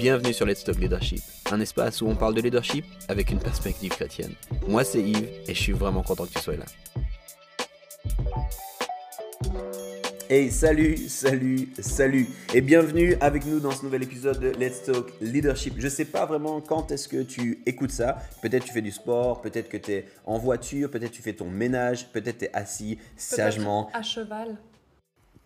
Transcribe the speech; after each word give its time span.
Bienvenue 0.00 0.32
sur 0.32 0.46
Let's 0.46 0.64
Talk 0.64 0.78
Leadership, 0.78 1.20
un 1.52 1.60
espace 1.60 2.00
où 2.00 2.06
on 2.06 2.16
parle 2.16 2.34
de 2.34 2.40
leadership 2.40 2.86
avec 3.08 3.30
une 3.30 3.38
perspective 3.38 3.90
chrétienne. 3.90 4.32
Moi 4.66 4.82
c'est 4.82 5.02
Yves 5.02 5.28
et 5.46 5.54
je 5.54 5.60
suis 5.60 5.74
vraiment 5.74 6.02
content 6.02 6.24
que 6.24 6.32
tu 6.32 6.38
sois 6.38 6.56
là. 6.56 6.64
Hey, 10.30 10.50
salut, 10.50 10.96
salut, 10.96 11.68
salut 11.78 12.28
et 12.54 12.62
bienvenue 12.62 13.14
avec 13.20 13.44
nous 13.44 13.60
dans 13.60 13.72
ce 13.72 13.84
nouvel 13.84 14.02
épisode 14.02 14.40
de 14.40 14.52
Let's 14.58 14.84
Talk 14.84 15.12
Leadership. 15.20 15.74
Je 15.76 15.88
sais 15.88 16.06
pas 16.06 16.24
vraiment 16.24 16.62
quand 16.62 16.90
est-ce 16.92 17.06
que 17.06 17.22
tu 17.22 17.60
écoutes 17.66 17.92
ça. 17.92 18.16
Peut-être 18.40 18.64
tu 18.64 18.72
fais 18.72 18.80
du 18.80 18.92
sport, 18.92 19.42
peut-être 19.42 19.68
que 19.68 19.76
tu 19.76 19.92
es 19.92 20.06
en 20.24 20.38
voiture, 20.38 20.90
peut-être 20.90 21.12
tu 21.12 21.20
fais 21.20 21.34
ton 21.34 21.50
ménage, 21.50 22.10
peut-être 22.10 22.38
tu 22.38 22.44
es 22.46 22.56
assis 22.56 22.96
sagement. 23.18 23.90
À 23.92 24.00
cheval. 24.00 24.56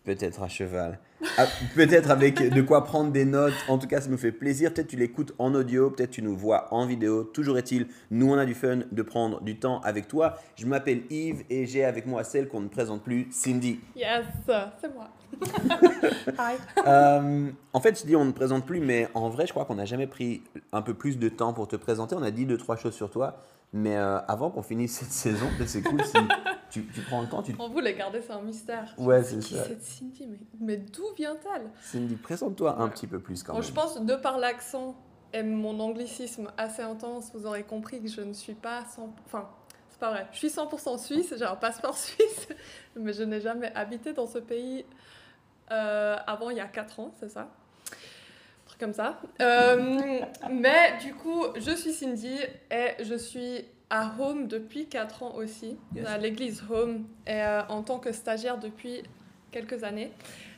Peut-être 0.05 0.43
à 0.43 0.47
cheval. 0.47 0.99
Ah, 1.37 1.45
peut-être 1.73 2.11
avec 2.11 2.53
de 2.53 2.61
quoi 2.61 2.83
prendre 2.83 3.11
des 3.11 3.25
notes. 3.25 3.55
En 3.67 3.79
tout 3.79 3.87
cas, 3.87 4.01
ça 4.01 4.09
nous 4.09 4.17
fait 4.17 4.31
plaisir. 4.31 4.71
Peut-être 4.71 4.87
tu 4.87 4.97
l'écoutes 4.97 5.33
en 5.39 5.55
audio, 5.55 5.89
peut-être 5.89 6.11
tu 6.11 6.21
nous 6.21 6.37
vois 6.37 6.71
en 6.71 6.85
vidéo. 6.85 7.23
Toujours 7.23 7.57
est-il, 7.57 7.87
nous 8.11 8.31
on 8.31 8.37
a 8.37 8.45
du 8.45 8.53
fun 8.53 8.81
de 8.91 9.01
prendre 9.01 9.41
du 9.41 9.57
temps 9.57 9.81
avec 9.81 10.07
toi. 10.07 10.35
Je 10.55 10.67
m'appelle 10.67 11.01
Yves 11.09 11.43
et 11.49 11.65
j'ai 11.65 11.83
avec 11.83 12.05
moi 12.05 12.23
celle 12.23 12.47
qu'on 12.47 12.61
ne 12.61 12.67
présente 12.67 13.01
plus, 13.01 13.27
Cindy. 13.31 13.79
Yes, 13.95 14.25
c'est 14.45 14.93
moi. 14.93 15.09
Hi. 16.37 16.55
Euh, 16.85 17.49
en 17.73 17.79
fait, 17.79 17.99
je 17.99 18.05
dis 18.05 18.15
on 18.15 18.25
ne 18.25 18.31
présente 18.31 18.65
plus, 18.65 18.79
mais 18.79 19.07
en 19.15 19.29
vrai, 19.29 19.47
je 19.47 19.51
crois 19.51 19.65
qu'on 19.65 19.75
n'a 19.75 19.85
jamais 19.85 20.07
pris 20.07 20.43
un 20.71 20.83
peu 20.83 20.93
plus 20.93 21.17
de 21.17 21.29
temps 21.29 21.53
pour 21.53 21.67
te 21.67 21.75
présenter. 21.75 22.15
On 22.15 22.23
a 22.23 22.31
dit 22.31 22.45
deux, 22.45 22.57
trois 22.57 22.77
choses 22.77 22.93
sur 22.93 23.09
toi. 23.09 23.39
Mais 23.75 23.97
euh, 23.97 24.19
avant 24.21 24.49
qu'on 24.51 24.61
finisse 24.63 24.99
cette 24.99 25.11
saison, 25.11 25.47
c'est 25.65 25.81
cool 25.81 26.01
si 26.05 26.13
tu, 26.69 26.85
tu 26.87 27.01
prends 27.01 27.21
le 27.21 27.27
temps. 27.27 27.43
Tu... 27.43 27.53
On 27.59 27.67
voulait 27.67 27.93
garder 27.93 28.21
ça 28.21 28.35
un 28.35 28.41
mystère. 28.41 28.95
Ouais, 28.97 29.21
c'est 29.21 29.41
ça. 29.41 29.65
cette 29.65 29.83
Cindy 29.83 30.27
Mais, 30.27 30.39
mais 30.61 30.77
d'où 30.77 31.03
vient-elle? 31.17 31.69
Cindy, 31.81 32.15
présente-toi 32.15 32.79
un 32.81 32.87
petit 32.87 33.05
peu 33.05 33.19
plus 33.19 33.43
quand 33.43 33.51
Bon, 33.51 33.59
même. 33.59 33.67
Je 33.67 33.73
pense, 33.73 33.99
de 34.01 34.15
par 34.15 34.37
l'accent 34.37 34.95
et 35.33 35.43
mon 35.43 35.77
anglicisme 35.81 36.47
assez 36.57 36.83
intense, 36.83 37.31
vous 37.33 37.45
aurez 37.45 37.63
compris 37.63 38.01
que 38.01 38.07
je 38.07 38.21
ne 38.21 38.31
suis 38.31 38.53
pas 38.53 38.85
100... 38.85 39.13
Enfin, 39.25 39.49
c'est 39.89 39.99
pas 39.99 40.11
vrai. 40.11 40.27
Je 40.31 40.37
suis 40.37 40.47
100% 40.47 40.97
suisse, 40.97 41.33
j'ai 41.37 41.43
un 41.43 41.57
passeport 41.57 41.97
suisse, 41.97 42.47
mais 42.95 43.11
je 43.11 43.23
n'ai 43.23 43.41
jamais 43.41 43.73
habité 43.75 44.13
dans 44.13 44.25
ce 44.27 44.37
pays 44.37 44.85
euh, 45.71 46.15
avant 46.25 46.49
il 46.49 46.55
y 46.57 46.61
a 46.61 46.67
4 46.67 46.99
ans, 47.01 47.11
c'est 47.19 47.29
ça? 47.29 47.49
Truc 48.77 48.79
comme 48.79 48.93
ça. 48.93 49.19
Euh, 49.41 50.19
mais 50.51 50.97
du 51.03 51.13
coup, 51.13 51.43
je 51.55 51.71
suis 51.71 51.93
Cindy 51.93 52.35
et 52.71 53.03
je 53.03 53.15
suis 53.15 53.65
à 53.89 54.11
Home 54.19 54.47
depuis 54.47 54.87
4 54.87 55.23
ans 55.23 55.35
aussi, 55.35 55.77
Yes. 55.95 56.07
à 56.07 56.17
l'église 56.17 56.63
Home, 56.69 57.05
et 57.27 57.33
euh, 57.41 57.61
en 57.69 57.83
tant 57.83 57.99
que 57.99 58.11
stagiaire 58.11 58.57
depuis 58.57 59.03
quelques 59.51 59.83
années. 59.83 60.11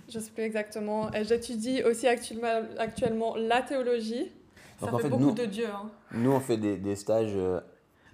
Je 0.10 0.20
sais 0.20 0.32
plus 0.32 0.44
exactement. 0.44 1.12
Et 1.14 1.26
j'étudie 1.26 1.84
aussi 1.84 2.08
actuellement, 2.08 2.62
actuellement 2.80 3.36
la 3.36 3.62
théologie. 3.62 4.32
Ça 4.80 4.86
Donc, 4.86 4.95
en 4.95 4.98
fait, 4.98 5.04
fait, 5.04 5.10
beaucoup 5.10 5.23
nous- 5.23 5.32
de 5.34 5.45
Dieu. 5.45 5.68
Hein. 5.68 5.90
Nous, 6.14 6.32
on 6.32 6.40
fait 6.40 6.56
des, 6.58 6.78
des 6.78 6.95
stages 6.95 7.34
euh, 7.36 7.60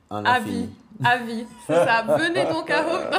à 0.09 0.35
À 0.35 0.39
vie. 0.39 0.69
À 1.05 1.17
vie. 1.19 1.45
C'est 1.67 1.73
ça. 1.75 2.01
Venez 2.17 2.45
donc 2.45 2.69
à 2.71 2.87
Home. 2.87 3.09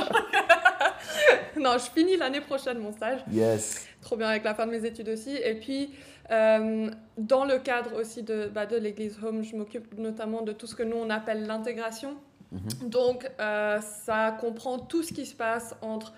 non, 1.62 1.74
je 1.74 1.90
finis 1.90 2.16
l'année 2.16 2.40
prochaine 2.40 2.78
mon 2.78 2.90
stage. 2.92 3.20
Yes. 3.30 3.86
Trop 4.00 4.16
bien 4.16 4.28
avec 4.28 4.42
la 4.42 4.54
fin 4.54 4.66
de 4.66 4.72
mes 4.72 4.84
études 4.84 5.08
aussi. 5.08 5.36
Et 5.36 5.54
puis, 5.54 5.94
euh, 6.30 6.90
dans 7.18 7.44
le 7.44 7.58
cadre 7.58 8.00
aussi 8.00 8.22
de, 8.22 8.46
bah, 8.46 8.66
de 8.66 8.76
l'église 8.76 9.18
Home, 9.22 9.42
je 9.42 9.56
m'occupe 9.56 9.98
notamment 9.98 10.42
de 10.42 10.52
tout 10.52 10.66
ce 10.66 10.74
que 10.74 10.82
nous 10.82 10.96
on 10.96 11.10
appelle 11.10 11.46
l'intégration. 11.46 12.16
Mhm. 12.52 12.88
Donc, 12.88 13.30
euh, 13.40 13.80
ça 13.80 14.36
comprend 14.40 14.78
tout 14.78 15.02
ce 15.02 15.12
qui 15.12 15.26
se 15.26 15.34
passe 15.34 15.74
entre 15.82 16.12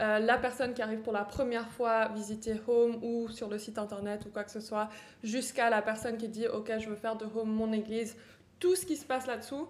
euh, 0.00 0.18
la 0.18 0.38
personne 0.38 0.72
qui 0.72 0.82
arrive 0.82 1.00
pour 1.00 1.12
la 1.12 1.24
première 1.24 1.68
fois 1.68 2.08
visiter 2.08 2.54
Home 2.68 2.98
ou 3.02 3.28
sur 3.28 3.48
le 3.48 3.58
site 3.58 3.78
internet 3.78 4.24
ou 4.26 4.30
quoi 4.30 4.44
que 4.44 4.50
ce 4.50 4.60
soit, 4.60 4.88
jusqu'à 5.22 5.68
la 5.68 5.82
personne 5.82 6.16
qui 6.16 6.28
dit 6.28 6.46
Ok, 6.48 6.72
je 6.78 6.88
veux 6.88 6.96
faire 6.96 7.16
de 7.16 7.24
Home 7.24 7.50
mon 7.50 7.72
église. 7.72 8.16
Tout 8.58 8.76
ce 8.76 8.86
qui 8.86 8.96
se 8.96 9.04
passe 9.04 9.26
là-dessous, 9.26 9.68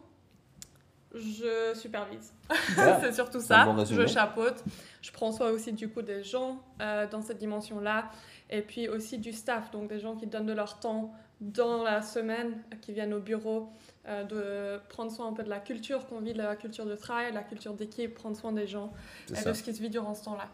je 1.15 1.75
supervise. 1.75 2.32
Voilà. 2.75 3.00
c'est 3.03 3.12
surtout 3.12 3.41
ça. 3.41 3.65
bon 3.65 3.84
je 3.84 4.06
chapeaute. 4.06 4.62
Je 5.03 5.10
prends 5.10 5.32
soin 5.32 5.50
aussi 5.50 5.72
du 5.72 5.88
coup 5.88 6.03
des 6.03 6.22
gens 6.22 6.62
euh, 6.81 7.06
dans 7.09 7.22
cette 7.22 7.38
dimension-là. 7.38 8.10
Et 8.50 8.62
puis 8.62 8.88
aussi 8.88 9.19
du 9.19 9.33
staff, 9.33 9.71
donc 9.71 9.88
des 9.88 10.00
gens 10.00 10.16
qui 10.16 10.27
donnent 10.27 10.47
de 10.47 10.53
leur 10.53 10.81
temps 10.81 11.12
dans 11.41 11.83
la 11.83 12.03
semaine, 12.03 12.62
qui 12.83 12.93
viennent 12.93 13.15
au 13.15 13.21
bureau, 13.21 13.71
euh, 14.06 14.25
de 14.25 14.81
prendre 14.88 15.11
soin 15.11 15.28
un 15.28 15.33
peu 15.33 15.43
de 15.43 15.49
la 15.49 15.61
culture 15.61 16.06
qu'on 16.06 16.21
vit, 16.21 16.33
de 16.33 16.38
la 16.38 16.56
culture 16.56 16.84
de 16.84 16.97
travail, 16.97 17.33
la 17.33 17.43
culture 17.43 17.75
d'équipe, 17.75 18.15
prendre 18.15 18.37
soin 18.37 18.53
des 18.53 18.66
gens 18.66 18.93
et 19.31 19.37
ça. 19.37 19.50
de 19.50 19.55
ce 19.55 19.62
qui 19.62 19.75
se 19.75 19.81
vit 19.81 19.88
durant 19.88 20.15
ce 20.15 20.25
temps-là. 20.25 20.49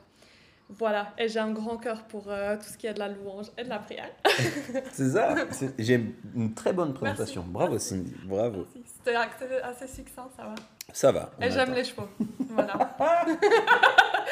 Voilà, 0.68 1.12
et 1.16 1.28
j'ai 1.28 1.38
un 1.38 1.52
grand 1.52 1.76
cœur 1.76 2.02
pour 2.04 2.24
euh, 2.28 2.56
tout 2.56 2.64
ce 2.64 2.76
qui 2.76 2.88
est 2.88 2.94
de 2.94 2.98
la 2.98 3.08
louange 3.08 3.46
et 3.56 3.62
de 3.62 3.68
la 3.68 3.78
prière. 3.78 4.10
C'est 4.92 5.10
ça. 5.10 5.34
J'ai 5.78 6.12
une 6.34 6.54
très 6.54 6.72
bonne 6.72 6.92
présentation. 6.92 7.42
Merci. 7.42 7.52
Bravo, 7.52 7.78
Cindy. 7.78 8.14
Bravo. 8.24 8.66
C'était 8.84 9.14
assez 9.14 9.86
succinct, 9.86 10.28
ça 10.36 10.42
va. 10.42 10.54
Ça 10.92 11.12
va. 11.12 11.30
j'aime 11.40 11.72
les 11.74 11.84
chevaux. 11.84 12.08
Voilà. 12.50 12.96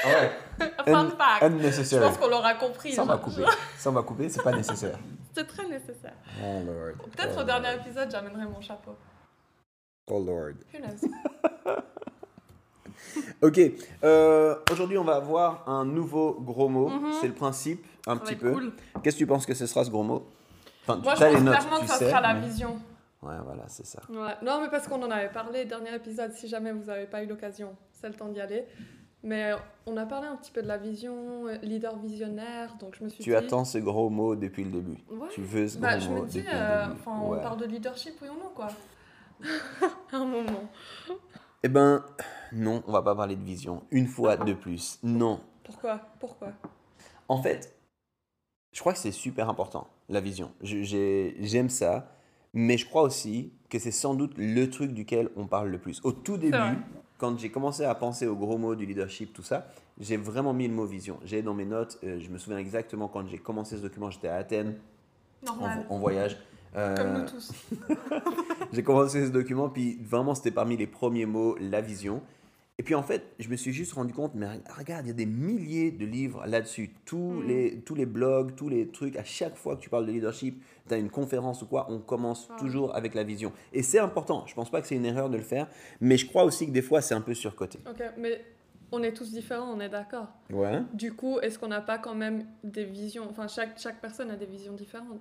Ah 0.06 0.08
ouais. 0.08 0.30
Fun. 0.84 1.08
Je 1.58 1.98
pense 1.98 2.18
qu'on 2.18 2.28
l'aura 2.28 2.54
compris. 2.54 2.92
Ça, 2.92 3.04
va 3.04 3.16
couper. 3.16 3.44
Ça, 3.78 3.90
va 3.90 4.02
couper. 4.02 4.28
C'est 4.28 4.42
pas 4.42 4.52
nécessaire. 4.52 4.98
C'était 5.34 5.48
très 5.48 5.66
nécessaire. 5.66 6.12
Oh 6.42 6.60
Lord. 6.66 7.08
Peut-être 7.10 7.34
Oh 7.38 7.40
au 7.40 7.44
dernier 7.44 7.74
épisode, 7.76 8.10
j'amènerai 8.10 8.44
mon 8.44 8.60
chapeau. 8.60 8.94
Oh 10.10 10.22
Lord. 10.22 10.54
Who 10.74 10.78
knows? 10.80 11.08
Ok, 13.42 13.60
euh, 14.02 14.56
aujourd'hui 14.70 14.98
on 14.98 15.04
va 15.04 15.16
avoir 15.16 15.68
un 15.68 15.84
nouveau 15.84 16.34
gros 16.40 16.68
mot, 16.68 16.88
Mhm. 16.88 17.12
c'est 17.20 17.28
le 17.28 17.34
principe, 17.34 17.84
un 18.06 18.14
Ça 18.14 18.20
petit 18.20 18.36
peu. 18.36 18.52
cool. 18.52 18.72
Qu'est-ce 19.02 19.16
que 19.16 19.18
tu 19.20 19.26
penses 19.26 19.46
que 19.46 19.54
ce 19.54 19.66
sera 19.66 19.84
ce 19.84 19.90
gros 19.90 20.02
mot? 20.02 20.26
Enfin, 20.86 21.00
Moi, 21.02 21.14
je 21.14 21.20
pense 21.20 21.34
les 21.34 21.40
notes, 21.40 21.56
clairement 21.58 21.80
que 21.80 21.86
ça 21.86 21.96
sais, 21.98 22.08
sera 22.10 22.20
la 22.20 22.34
mais- 22.34 22.46
vision. 22.48 22.78
Ouais, 23.24 23.36
voilà, 23.44 23.64
c'est 23.68 23.86
ça. 23.86 24.00
Ouais. 24.10 24.34
Non, 24.42 24.60
mais 24.60 24.68
parce 24.70 24.86
qu'on 24.86 25.02
en 25.02 25.10
avait 25.10 25.30
parlé 25.30 25.64
dernier 25.64 25.94
épisode, 25.94 26.32
si 26.32 26.46
jamais 26.48 26.72
vous 26.72 26.84
n'avez 26.84 27.06
pas 27.06 27.22
eu 27.22 27.26
l'occasion, 27.26 27.74
c'est 27.92 28.08
le 28.08 28.14
temps 28.14 28.28
d'y 28.28 28.40
aller. 28.40 28.66
Mais 29.22 29.52
on 29.86 29.96
a 29.96 30.04
parlé 30.04 30.28
un 30.28 30.36
petit 30.36 30.50
peu 30.50 30.60
de 30.62 30.68
la 30.68 30.76
vision, 30.76 31.46
euh, 31.46 31.56
leader 31.62 31.96
visionnaire, 31.98 32.74
donc 32.78 32.94
je 32.98 33.04
me 33.04 33.08
suis 33.08 33.24
Tu 33.24 33.30
dit... 33.30 33.36
attends 33.36 33.64
ce 33.64 33.78
gros 33.78 34.10
mot 34.10 34.36
depuis 34.36 34.64
le 34.64 34.70
début. 34.70 34.98
Ouais. 35.10 35.28
Tu 35.30 35.40
veux 35.40 35.66
ce 35.66 35.78
Bah, 35.78 35.96
gros 35.96 36.04
je 36.06 36.10
mot 36.10 36.22
me 36.22 36.26
dis, 36.28 36.38
depuis 36.40 36.52
le 36.52 36.58
euh, 36.60 36.82
début. 36.88 37.00
enfin, 37.00 37.20
Ouais. 37.20 37.38
on 37.38 37.42
parle 37.42 37.58
de 37.60 37.64
leadership, 37.64 38.14
oui 38.20 38.28
ou 38.28 38.34
non, 38.34 38.50
quoi. 38.54 38.68
Un 40.12 40.24
moment. 40.26 40.64
Eh 41.62 41.68
ben, 41.68 42.04
non, 42.52 42.82
on 42.86 42.92
va 42.92 43.00
pas 43.02 43.14
parler 43.16 43.36
de 43.36 43.42
vision. 43.42 43.82
Une 43.90 44.06
fois 44.06 44.36
de 44.36 44.52
plus. 44.52 44.98
Non. 45.02 45.40
Pourquoi? 45.64 46.00
Pourquoi? 46.20 46.52
En 47.28 47.40
fait, 47.40 47.74
je 48.72 48.80
crois 48.80 48.92
que 48.92 48.98
c'est 48.98 49.10
super 49.12 49.48
important, 49.48 49.86
la 50.10 50.20
vision. 50.20 50.52
J'aime 50.60 51.70
ça, 51.70 52.12
mais 52.54 52.78
je 52.78 52.86
crois 52.86 53.02
aussi 53.02 53.52
que 53.68 53.78
c'est 53.78 53.90
sans 53.90 54.14
doute 54.14 54.32
le 54.36 54.70
truc 54.70 54.92
duquel 54.92 55.28
on 55.36 55.46
parle 55.46 55.68
le 55.68 55.78
plus. 55.78 56.00
Au 56.04 56.12
tout 56.12 56.36
début, 56.36 56.56
quand 57.18 57.38
j'ai 57.38 57.50
commencé 57.50 57.84
à 57.84 57.94
penser 57.94 58.26
aux 58.26 58.36
gros 58.36 58.56
mots 58.56 58.74
du 58.74 58.86
leadership, 58.86 59.32
tout 59.32 59.42
ça, 59.42 59.66
j'ai 60.00 60.16
vraiment 60.16 60.54
mis 60.54 60.68
le 60.68 60.74
mot 60.74 60.86
vision. 60.86 61.18
J'ai 61.24 61.42
dans 61.42 61.54
mes 61.54 61.64
notes, 61.64 61.98
euh, 62.04 62.18
je 62.20 62.30
me 62.30 62.38
souviens 62.38 62.58
exactement 62.58 63.08
quand 63.08 63.26
j'ai 63.28 63.38
commencé 63.38 63.76
ce 63.76 63.82
document, 63.82 64.10
j'étais 64.10 64.28
à 64.28 64.36
Athènes, 64.36 64.76
en 65.88 65.98
voyage. 65.98 66.38
Euh, 66.76 66.96
Comme 66.96 67.22
nous 67.22 67.28
tous. 67.28 67.52
j'ai 68.72 68.82
commencé 68.82 69.26
ce 69.26 69.30
document, 69.30 69.68
puis 69.68 69.98
vraiment, 70.02 70.34
c'était 70.34 70.50
parmi 70.50 70.76
les 70.76 70.88
premiers 70.88 71.26
mots, 71.26 71.56
la 71.60 71.80
vision. 71.80 72.20
Et 72.78 72.82
puis 72.82 72.96
en 72.96 73.04
fait, 73.04 73.22
je 73.38 73.48
me 73.48 73.54
suis 73.56 73.72
juste 73.72 73.92
rendu 73.92 74.12
compte, 74.12 74.32
mais 74.34 74.46
regarde, 74.76 75.04
il 75.06 75.08
y 75.08 75.12
a 75.12 75.14
des 75.14 75.26
milliers 75.26 75.92
de 75.92 76.04
livres 76.04 76.44
là-dessus. 76.44 76.90
Tous, 77.04 77.34
Mm. 77.34 77.46
les, 77.46 77.80
tous 77.82 77.94
les 77.94 78.04
blogs, 78.06 78.56
tous 78.56 78.68
les 78.68 78.88
trucs, 78.88 79.14
à 79.14 79.22
chaque 79.22 79.56
fois 79.56 79.76
que 79.76 79.80
tu 79.80 79.88
parles 79.88 80.06
de 80.06 80.10
leadership, 80.10 80.60
tu 80.88 80.94
as 80.94 80.96
une 80.96 81.08
conférence 81.08 81.62
ou 81.62 81.66
quoi, 81.66 81.86
on 81.88 82.00
commence 82.00 82.48
Ah. 82.50 82.56
toujours 82.58 82.96
avec 82.96 83.14
la 83.14 83.22
vision. 83.22 83.52
Et 83.72 83.84
c'est 83.84 84.00
important, 84.00 84.44
je 84.48 84.54
pense 84.54 84.70
pas 84.70 84.80
que 84.80 84.88
c'est 84.88 84.96
une 84.96 85.04
erreur 85.04 85.30
de 85.30 85.36
le 85.36 85.44
faire, 85.44 85.68
mais 86.00 86.16
je 86.16 86.26
crois 86.26 86.42
aussi 86.42 86.66
que 86.66 86.72
des 86.72 86.82
fois, 86.82 87.00
c'est 87.00 87.14
un 87.14 87.20
peu 87.20 87.34
surcoté. 87.34 87.78
Ok, 87.88 88.02
mais 88.18 88.44
on 88.90 89.04
est 89.04 89.12
tous 89.12 89.30
différents, 89.30 89.72
on 89.72 89.78
est 89.78 89.88
d'accord. 89.88 90.26
Ouais. 90.50 90.80
Du 90.92 91.12
coup, 91.14 91.38
est-ce 91.38 91.60
qu'on 91.60 91.68
n'a 91.68 91.80
pas 91.80 91.98
quand 91.98 92.16
même 92.16 92.44
des 92.64 92.84
visions 92.84 93.28
Enfin, 93.30 93.46
chaque, 93.46 93.78
chaque 93.78 94.00
personne 94.00 94.32
a 94.32 94.36
des 94.36 94.46
visions 94.46 94.72
différentes? 94.74 95.20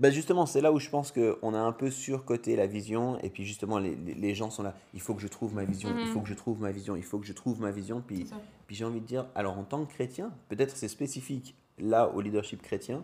Bah 0.00 0.10
justement, 0.10 0.46
c'est 0.46 0.60
là 0.60 0.72
où 0.72 0.78
je 0.78 0.88
pense 0.90 1.12
qu'on 1.12 1.54
a 1.54 1.58
un 1.58 1.72
peu 1.72 1.90
surcoté 1.90 2.56
la 2.56 2.66
vision, 2.66 3.18
et 3.20 3.30
puis 3.30 3.44
justement, 3.44 3.78
les, 3.78 3.94
les- 3.96 4.14
les 4.14 4.34
gens 4.34 4.50
sont 4.50 4.62
là, 4.62 4.74
il 4.94 5.00
faut 5.00 5.14
que 5.14 5.20
je 5.22 5.28
trouve 5.28 5.54
ma 5.54 5.64
vision, 5.64 5.90
il 5.90 6.06
Mhm. 6.06 6.12
faut 6.12 6.20
que 6.20 6.28
je 6.28 6.34
trouve 6.34 6.60
ma 6.60 6.70
vision, 6.72 6.96
il 6.96 7.02
faut 7.02 7.18
que 7.18 7.26
je 7.26 7.32
trouve 7.32 7.60
ma 7.60 7.70
vision, 7.70 8.02
puis. 8.06 8.26
Puis 8.66 8.76
j'ai 8.76 8.84
envie 8.84 9.00
de 9.00 9.06
dire, 9.06 9.26
alors 9.34 9.58
en 9.58 9.64
tant 9.64 9.84
que 9.84 9.92
chrétien, 9.92 10.32
peut-être 10.48 10.76
c'est 10.76 10.88
spécifique 10.88 11.54
là 11.78 12.08
au 12.14 12.20
leadership 12.20 12.62
chrétien, 12.62 13.02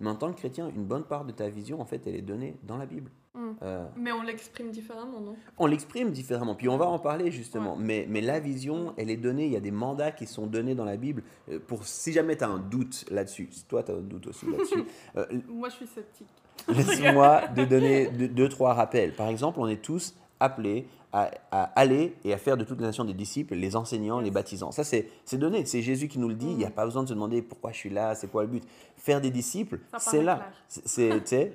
mais 0.00 0.10
en 0.10 0.14
tant 0.14 0.32
que 0.32 0.38
chrétien, 0.38 0.70
une 0.74 0.84
bonne 0.84 1.04
part 1.04 1.24
de 1.24 1.32
ta 1.32 1.48
vision, 1.48 1.80
en 1.80 1.84
fait, 1.84 2.06
elle 2.06 2.14
est 2.14 2.22
donnée 2.22 2.56
dans 2.62 2.76
la 2.76 2.86
Bible. 2.86 3.10
Mm. 3.34 3.50
Euh, 3.62 3.86
Mais 3.96 4.12
on 4.12 4.22
l'exprime 4.22 4.70
différemment, 4.70 5.20
non? 5.20 5.36
On 5.58 5.66
l'exprime 5.66 6.10
différemment, 6.10 6.54
puis 6.54 6.68
on 6.68 6.76
va 6.76 6.86
en 6.86 6.98
parler 6.98 7.30
justement, 7.30 7.76
mais, 7.76 8.06
mais 8.08 8.20
la 8.20 8.40
vision, 8.40 8.94
elle 8.96 9.10
est 9.10 9.16
donnée, 9.16 9.46
il 9.46 9.52
y 9.52 9.56
a 9.56 9.60
des 9.60 9.70
mandats 9.70 10.12
qui 10.12 10.26
sont 10.26 10.46
donnés 10.46 10.74
dans 10.74 10.84
la 10.84 10.96
Bible, 10.96 11.22
euh, 11.50 11.58
pour 11.64 11.84
si 11.86 12.12
jamais 12.12 12.36
tu 12.36 12.44
as 12.44 12.48
un 12.48 12.58
doute 12.58 13.04
là-dessus, 13.10 13.48
si 13.50 13.64
toi 13.64 13.82
tu 13.82 13.92
as 13.92 13.94
un 13.94 14.00
doute 14.00 14.28
aussi 14.28 14.46
là-dessus, 14.46 14.84
euh, 15.16 15.26
Moi, 15.48 15.68
je 15.68 15.74
suis 15.74 15.86
sceptique. 15.86 16.28
Laisse-moi 16.68 17.48
de 17.48 17.64
donner 17.64 18.08
deux, 18.08 18.28
deux, 18.28 18.48
trois 18.48 18.74
rappels. 18.74 19.14
Par 19.14 19.28
exemple, 19.28 19.60
on 19.60 19.68
est 19.68 19.80
tous 19.82 20.14
appelés 20.40 20.86
à, 21.12 21.30
à 21.50 21.62
aller 21.78 22.14
et 22.24 22.32
à 22.34 22.38
faire 22.38 22.56
de 22.56 22.64
toutes 22.64 22.78
les 22.80 22.86
nations 22.86 23.04
des 23.04 23.14
disciples, 23.14 23.54
les 23.54 23.76
enseignants, 23.76 24.20
les 24.20 24.30
baptisants. 24.30 24.72
Ça, 24.72 24.84
c'est 24.84 25.08
donné. 25.34 25.64
C'est 25.64 25.80
Jésus 25.82 26.08
qui 26.08 26.18
nous 26.18 26.28
le 26.28 26.34
dit. 26.34 26.48
Il 26.50 26.56
n'y 26.56 26.64
a 26.64 26.70
pas 26.70 26.84
besoin 26.84 27.02
de 27.02 27.08
se 27.08 27.14
demander 27.14 27.40
pourquoi 27.42 27.72
je 27.72 27.76
suis 27.78 27.90
là, 27.90 28.14
c'est 28.14 28.30
quoi 28.30 28.42
le 28.42 28.48
but. 28.48 28.64
Faire 28.96 29.20
des 29.20 29.30
disciples, 29.30 29.78
c'est 29.98 30.22
là. 30.22 30.50
C'est- 30.68 31.54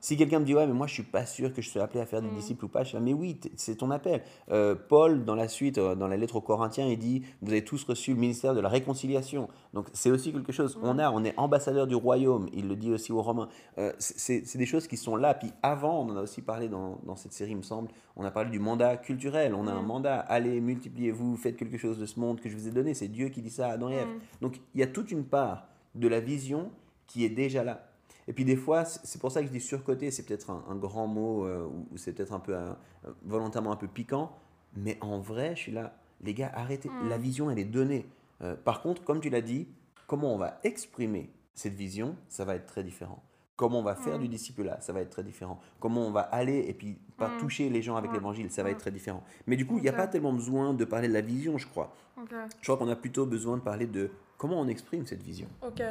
si 0.00 0.16
quelqu'un 0.16 0.38
me 0.38 0.44
dit, 0.44 0.54
ouais, 0.54 0.66
mais 0.66 0.72
moi, 0.72 0.86
je 0.86 0.94
suis 0.94 1.02
pas 1.02 1.26
sûr 1.26 1.52
que 1.52 1.60
je 1.60 1.68
sois 1.68 1.82
appelé 1.82 2.00
à 2.00 2.06
faire 2.06 2.22
des 2.22 2.28
Mm. 2.28 2.34
disciples 2.36 2.64
ou 2.64 2.68
pas, 2.68 2.84
je 2.84 2.94
là, 2.94 3.00
mais 3.00 3.12
oui, 3.12 3.38
c'est 3.56 3.74
ton 3.76 3.90
appel. 3.90 4.22
Euh, 4.50 4.74
Paul, 4.88 5.24
dans 5.24 5.34
la 5.34 5.48
suite, 5.48 5.78
euh, 5.78 5.94
dans 5.94 6.06
la 6.08 6.16
lettre 6.16 6.36
aux 6.36 6.40
Corinthiens, 6.40 6.86
il 6.86 6.96
dit, 6.98 7.22
vous 7.42 7.50
avez 7.50 7.64
tous 7.64 7.82
reçu 7.84 8.12
le 8.14 8.18
ministère 8.20 8.54
de 8.54 8.60
la 8.60 8.68
réconciliation. 8.68 9.48
Donc, 9.74 9.88
c'est 9.92 10.10
aussi 10.10 10.32
quelque 10.32 10.52
chose. 10.52 10.78
On 10.82 10.94
Mm. 10.94 11.00
a, 11.00 11.12
on 11.12 11.24
est 11.24 11.34
ambassadeur 11.36 11.86
du 11.86 11.96
royaume. 11.96 12.48
Il 12.52 12.68
le 12.68 12.76
dit 12.76 12.92
aussi 12.92 13.12
aux 13.12 13.20
Romains. 13.22 13.48
Euh, 13.78 13.92
c'est 13.98 14.56
des 14.56 14.66
choses 14.66 14.86
qui 14.86 14.96
sont 14.96 15.16
là. 15.16 15.34
Puis 15.34 15.52
avant, 15.62 16.00
on 16.02 16.10
en 16.10 16.16
a 16.16 16.22
aussi 16.22 16.40
parlé 16.40 16.68
dans, 16.68 16.98
dans 17.04 17.16
cette 17.16 17.32
série, 17.32 17.50
il 17.50 17.56
me 17.56 17.62
semble. 17.62 17.88
On 18.16 18.24
a 18.24 18.30
parlé 18.30 18.50
du 18.50 18.58
mandat 18.70 18.96
culturel. 18.96 19.54
On 19.54 19.66
a 19.66 19.72
un 19.72 19.82
Mm. 19.82 19.86
mandat. 19.86 20.18
Allez, 20.20 20.60
multipliez-vous, 20.60 21.36
faites 21.36 21.56
quelque 21.56 21.78
chose 21.78 21.98
de 21.98 22.06
ce 22.06 22.18
monde 22.20 22.40
que 22.40 22.48
je 22.48 22.56
vous 22.56 22.68
ai 22.68 22.70
donné. 22.70 22.94
C'est 22.94 23.08
Dieu 23.08 23.28
qui 23.28 23.42
dit 23.42 23.50
ça 23.50 23.68
à 23.68 23.72
Adam 23.72 23.88
et 23.90 23.94
Ève. 23.94 24.08
Mm. 24.08 24.20
Donc, 24.42 24.60
il 24.74 24.80
y 24.80 24.82
a 24.82 24.86
toute 24.86 25.10
une 25.10 25.24
part 25.24 25.66
de 25.94 26.08
la 26.08 26.20
vision 26.20 26.70
qui 27.06 27.24
est 27.24 27.30
déjà 27.30 27.64
là. 27.64 27.86
Et 28.28 28.32
puis 28.32 28.44
des 28.44 28.54
fois, 28.56 28.84
c'est 28.84 29.20
pour 29.20 29.32
ça 29.32 29.40
que 29.40 29.46
je 29.48 29.52
dis 29.52 29.60
surcoté, 29.60 30.10
c'est 30.12 30.22
peut-être 30.24 30.50
un, 30.50 30.62
un 30.68 30.76
grand 30.76 31.08
mot, 31.08 31.44
euh, 31.46 31.66
ou 31.90 31.96
c'est 31.96 32.12
peut-être 32.12 32.32
un 32.32 32.38
peu 32.38 32.54
un- 32.54 32.76
euh, 33.06 33.12
volontairement 33.24 33.72
un 33.72 33.76
peu 33.76 33.88
piquant, 33.88 34.30
mais 34.76 34.96
en 35.00 35.18
vrai, 35.18 35.56
je 35.56 35.60
suis 35.62 35.72
là, 35.72 35.96
les 36.22 36.32
gars, 36.34 36.52
arrêtez, 36.54 36.88
Mm. 36.88 37.08
la 37.08 37.18
vision, 37.18 37.50
elle 37.50 37.58
est 37.58 37.64
donnée. 37.64 38.06
Euh, 38.42 38.54
par 38.54 38.82
contre, 38.82 39.02
comme 39.02 39.20
tu 39.20 39.30
l'as 39.30 39.40
dit, 39.40 39.66
comment 40.06 40.32
on 40.34 40.38
va 40.38 40.60
exprimer 40.62 41.30
cette 41.54 41.74
vision, 41.74 42.14
ça 42.28 42.44
va 42.44 42.54
être 42.54 42.66
très 42.66 42.84
différent. 42.84 43.22
Comment 43.60 43.80
on 43.80 43.82
va 43.82 43.94
faire 43.94 44.16
Mm. 44.16 44.22
du 44.22 44.28
disciple-là, 44.28 44.80
ça 44.80 44.94
va 44.94 45.02
être 45.02 45.10
très 45.10 45.22
différent. 45.22 45.60
Comment 45.80 46.06
on 46.06 46.10
va 46.10 46.22
aller 46.22 46.64
et 46.66 46.72
puis 46.72 46.96
pas 47.18 47.28
Mm. 47.28 47.38
toucher 47.40 47.68
les 47.68 47.82
gens 47.82 47.94
avec 47.96 48.10
l'évangile, 48.10 48.50
ça 48.50 48.62
va 48.62 48.68
Ouais. 48.70 48.72
être 48.72 48.80
très 48.80 48.90
différent. 48.90 49.22
Mais 49.46 49.56
du 49.56 49.66
coup, 49.66 49.76
il 49.76 49.82
n'y 49.82 49.88
a 49.90 49.92
pas 49.92 50.06
tellement 50.06 50.32
besoin 50.32 50.72
de 50.72 50.82
parler 50.86 51.08
de 51.08 51.12
la 51.12 51.20
vision, 51.20 51.58
je 51.58 51.66
crois. 51.68 51.94
Je 52.16 52.62
crois 52.62 52.78
qu'on 52.78 52.88
a 52.88 52.96
plutôt 52.96 53.26
besoin 53.26 53.58
de 53.58 53.62
parler 53.62 53.86
de 53.86 54.10
comment 54.38 54.58
on 54.58 54.66
exprime 54.66 55.04
cette 55.04 55.22
vision. 55.22 55.46
Ok. 55.62 55.82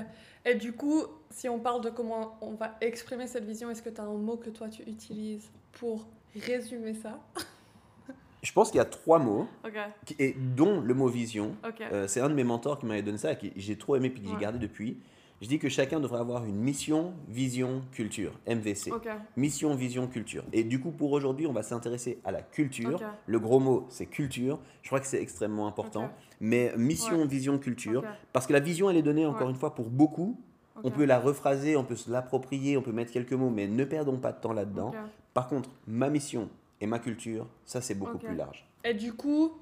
Et 0.46 0.56
du 0.56 0.74
coup, 0.74 1.04
si 1.30 1.48
on 1.48 1.60
parle 1.60 1.82
de 1.84 1.92
comment 1.92 2.40
on 2.42 2.56
va 2.56 2.76
exprimer 2.82 3.28
cette 3.28 3.46
vision, 3.46 3.70
est-ce 3.70 3.84
que 3.84 3.90
tu 3.92 4.02
as 4.02 4.04
un 4.06 4.18
mot 4.18 4.38
que 4.38 4.50
toi 4.50 4.68
tu 4.68 4.82
utilises 4.90 5.52
pour 5.74 6.08
résumer 6.36 6.96
ça? 6.96 7.20
Je 8.42 8.52
pense 8.54 8.70
qu'il 8.72 8.78
y 8.78 8.82
a 8.82 8.86
trois 8.86 9.20
mots, 9.20 9.48
Ok. 9.66 9.74
qui- 10.06 10.16
et 10.18 10.34
dont 10.34 10.80
le 10.82 10.94
mot 10.96 11.08
vision. 11.10 11.56
Ok. 11.68 11.82
Euh, 11.82 12.08
c'est 12.08 12.22
un 12.22 12.30
de 12.30 12.34
mes 12.34 12.46
mentors 12.46 12.80
qui 12.80 12.86
m'avait 12.88 13.02
donné 13.04 13.18
ça, 13.20 13.34
et 13.34 13.38
que 13.38 13.48
j'ai 13.58 13.78
trop 13.78 13.96
aimé 13.98 14.10
puis 14.10 14.24
que 14.24 14.30
j'ai 14.30 14.38
gardé 14.38 14.58
depuis. 14.58 14.98
Je 15.42 15.48
dis 15.48 15.58
que 15.58 15.70
chacun 15.70 16.00
devrait 16.02 16.20
avoir 16.20 16.44
une 16.46 16.58
mission, 16.58 17.14
vision, 17.30 17.82
culture, 17.94 18.34
MVC. 18.46 18.92
Mission, 19.38 19.74
vision, 19.76 20.08
culture. 20.08 20.44
Et 20.52 20.66
du 20.66 20.82
coup, 20.82 20.92
pour 20.92 21.14
aujourd'hui, 21.14 21.48
on 21.48 21.54
va 21.54 21.64
s'intéresser 21.64 22.20
à 22.26 22.32
la 22.32 22.42
culture. 22.42 23.00
Le 23.26 23.40
gros 23.40 23.60
mot, 23.60 23.86
c'est 23.90 24.06
culture. 24.06 24.60
Je 24.82 24.90
crois 24.90 25.00
que 25.00 25.08
c'est 25.08 25.22
extrêmement 25.22 25.68
important. 25.68 26.10
Mais 26.42 26.74
mission, 26.78 27.20
Ouais. 27.20 27.28
vision, 27.28 27.58
culture. 27.58 28.04
Parce 28.34 28.48
que 28.48 28.54
la 28.54 28.60
vision, 28.60 28.90
elle 28.90 28.98
est 28.98 29.02
donnée, 29.02 29.26
encore 29.26 29.44
Ouais. 29.48 29.54
une 29.54 29.56
fois, 29.60 29.76
pour 29.76 29.90
beaucoup. 29.90 30.38
On 30.84 30.92
peut 30.92 31.06
la 31.06 31.20
rephraser, 31.20 31.76
on 31.76 31.84
peut 31.84 31.96
se 31.98 32.10
l'approprier, 32.10 32.78
on 32.78 32.82
peut 32.82 32.94
mettre 32.94 33.12
quelques 33.12 33.34
mots, 33.34 33.50
mais 33.50 33.68
ne 33.68 33.84
perdons 33.86 34.18
pas 34.18 34.32
de 34.34 34.40
temps 34.42 34.54
là-dedans. 34.54 34.92
Par 35.34 35.48
contre, 35.48 35.70
ma 35.88 36.10
mission 36.10 36.50
et 36.82 36.88
ma 36.88 37.00
culture, 37.00 37.48
ça, 37.66 37.80
c'est 37.82 37.96
beaucoup 37.96 38.18
plus 38.18 38.36
large. 38.36 38.66
Et 38.84 38.94
du 38.94 39.14
coup, 39.14 39.54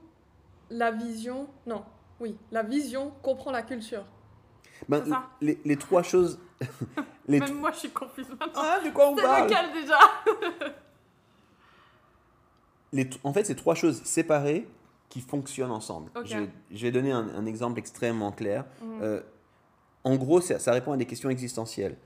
la 0.72 0.92
vision, 0.92 1.48
non, 1.68 1.84
oui, 2.20 2.36
la 2.52 2.64
vision 2.64 3.12
comprend 3.22 3.52
la 3.52 3.62
culture. 3.62 4.06
Ben, 4.90 5.06
ça. 5.06 5.28
les, 5.42 5.60
les 5.66 5.78
trois 5.78 6.04
choses. 6.04 6.40
les 7.28 7.40
Même 7.40 7.60
moi, 7.60 7.72
je 7.72 7.78
suis 7.80 7.90
confuse 7.90 8.28
maintenant. 8.30 8.48
Ah, 8.56 8.80
de 8.84 8.90
quoi 8.92 9.10
on 9.10 9.16
parle 9.16 9.46
lequel 9.48 9.74
déjà 9.74 9.98
Les 12.94 13.10
En 13.24 13.34
fait, 13.34 13.44
c'est 13.46 13.56
trois 13.56 13.76
choses 13.76 14.02
séparées 14.04 14.68
qui 15.10 15.22
fonctionnent 15.22 15.72
ensemble. 15.72 16.12
Ok. 16.16 16.26
Je, 16.26 16.38
vais- 16.38 16.50
je 16.72 16.82
vais 16.84 16.92
donner 16.92 17.12
un, 17.12 17.28
un 17.36 17.46
exemple 17.46 17.80
extrêmement 17.80 18.32
clair. 18.32 18.66
Mhm. 18.82 19.00
Euh, 19.02 19.22
en 20.04 20.16
gros, 20.16 20.42
ça, 20.42 20.60
ça 20.60 20.72
répond 20.72 20.92
à 20.94 20.98
des 20.98 21.06
questions 21.06 21.30
existentielles. 21.30 21.98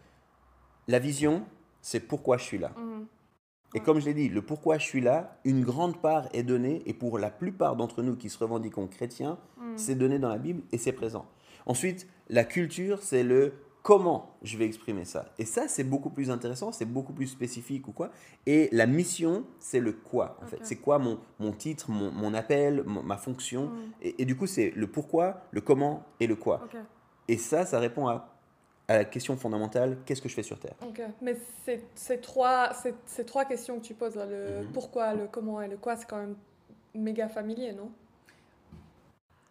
La 0.88 1.00
vision, 1.00 1.46
c'est 1.82 2.00
pourquoi 2.00 2.38
je 2.38 2.44
suis 2.44 2.58
là. 2.58 2.72
Mhm. 2.78 3.06
Et 3.74 3.80
Ouais. 3.80 3.86
comme 3.86 4.00
je 4.00 4.06
l'ai 4.06 4.14
dit, 4.14 4.28
le 4.28 4.42
pourquoi 4.42 4.78
je 4.80 4.86
suis 4.86 5.00
là, 5.02 5.38
une 5.46 5.64
grande 5.64 6.02
part 6.02 6.28
est 6.34 6.44
donnée, 6.44 6.82
et 6.86 6.94
pour 6.94 7.18
la 7.20 7.30
plupart 7.30 7.76
d'entre 7.78 8.02
nous 8.02 8.18
qui 8.18 8.30
se 8.30 8.38
revendiquons 8.38 8.88
chrétiens, 8.88 9.38
Mhm. 9.58 9.78
c'est 9.78 9.96
donné 9.96 10.20
dans 10.20 10.30
la 10.30 10.38
Bible 10.40 10.64
et 10.72 10.78
c'est 10.78 10.92
présent. 10.92 11.26
Ensuite, 11.66 12.08
la 12.30 12.44
culture, 12.44 13.02
c'est 13.02 13.24
le 13.24 13.54
comment 13.84 14.36
je 14.44 14.58
vais 14.58 14.66
exprimer 14.66 15.06
ça. 15.06 15.26
Et 15.40 15.46
ça, 15.46 15.68
c'est 15.68 15.84
beaucoup 15.84 16.12
plus 16.12 16.30
intéressant, 16.30 16.72
c'est 16.72 16.86
beaucoup 16.86 17.14
plus 17.14 17.26
spécifique 17.28 17.88
ou 17.88 17.92
quoi. 17.92 18.12
Et 18.46 18.70
la 18.72 18.86
mission, 18.86 19.44
c'est 19.60 19.80
le 19.80 19.92
quoi, 19.92 20.38
en 20.44 20.46
fait. 20.48 20.60
C'est 20.64 20.76
quoi 20.76 21.00
mon, 21.00 21.20
mon 21.40 21.52
titre, 21.52 21.90
mon, 21.90 22.12
mon 22.12 22.34
appel, 22.36 22.84
mon- 22.86 23.02
ma 23.02 23.18
fonction. 23.18 23.66
Mhm. 23.70 23.92
Et, 24.04 24.22
et 24.22 24.26
du 24.26 24.36
coup, 24.38 24.46
c'est 24.46 24.72
le 24.76 24.86
pourquoi, 24.88 25.42
le 25.52 25.62
comment 25.62 26.04
et 26.20 26.28
le 26.28 26.36
quoi. 26.36 26.62
Et 27.28 27.38
ça, 27.38 27.66
ça 27.66 27.80
répond 27.80 28.08
à, 28.08 28.28
à 28.88 28.98
la 28.98 29.06
question 29.06 29.36
fondamentale, 29.36 29.98
qu'est-ce 30.06 30.22
que 30.22 30.30
je 30.30 30.36
fais 30.36 30.44
sur 30.44 30.60
Terre? 30.60 30.76
Mais 31.22 31.36
ces, 31.96 32.20
trois, 32.20 32.72
trois 33.26 33.46
questions 33.46 33.80
que 33.80 33.84
tu 33.86 33.96
poses, 33.96 34.16
là, 34.16 34.26
le 34.28 34.62
Mhm. 34.64 34.72
pourquoi, 34.74 35.14
le 35.16 35.28
comment 35.28 35.60
et 35.62 35.68
le 35.68 35.78
quoi, 35.78 35.96
c'est 35.96 36.08
quand 36.08 36.18
même 36.20 36.36
méga 36.94 37.30
familier, 37.30 37.72
non? 37.74 37.90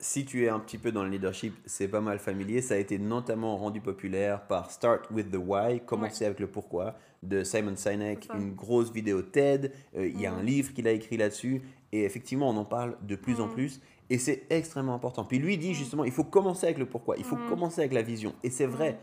Si 0.03 0.25
tu 0.25 0.45
es 0.45 0.49
un 0.49 0.59
petit 0.59 0.79
peu 0.79 0.93
dans 0.93 1.03
le 1.05 1.11
leadership, 1.11 1.55
c'est 1.67 1.87
pas 1.87 2.01
mal 2.01 2.19
familier. 2.19 2.63
Ça 2.63 2.73
a 2.75 2.77
été 2.79 2.99
notamment 2.99 3.59
rendu 3.59 3.83
populaire 3.83 4.47
par 4.47 4.71
Start 4.71 5.11
with 5.11 5.31
the 5.31 5.37
Why, 5.37 5.81
commencer 5.81 6.25
avec 6.25 6.41
le 6.41 6.47
pourquoi, 6.47 6.97
de 7.23 7.45
Simon 7.45 7.77
Sinek, 7.77 8.27
une 8.35 8.55
grosse 8.55 8.91
vidéo 8.91 9.21
TED. 9.21 9.73
Euh, 9.97 10.07
il 10.09 10.19
y 10.19 10.25
a 10.27 10.33
Mhm. 10.33 10.39
un 10.39 10.43
livre 10.43 10.73
qu'il 10.73 10.89
a 10.89 10.93
écrit 10.93 11.19
là-dessus. 11.19 11.61
Et 11.93 12.05
effectivement, 12.05 12.49
on 12.49 12.57
en 12.57 12.65
parle 12.65 12.97
de 13.03 13.15
plus 13.15 13.41
en 13.43 13.47
Mhm. 13.49 13.53
plus. 13.53 13.81
Et 14.09 14.17
c'est 14.17 14.45
extrêmement 14.49 14.95
important. 14.95 15.25
Puis 15.25 15.39
lui 15.39 15.59
dit 15.59 15.75
justement, 15.75 16.05
il 16.05 16.13
faut 16.13 16.25
commencer 16.25 16.65
avec 16.67 16.79
le 16.79 16.87
pourquoi, 16.87 17.17
il 17.19 17.25
faut 17.25 17.37
Mhm. 17.37 17.49
commencer 17.51 17.81
avec 17.83 17.93
la 17.93 18.03
vision. 18.03 18.33
Et 18.43 18.49
c'est 18.49 18.67
vrai. 18.67 18.99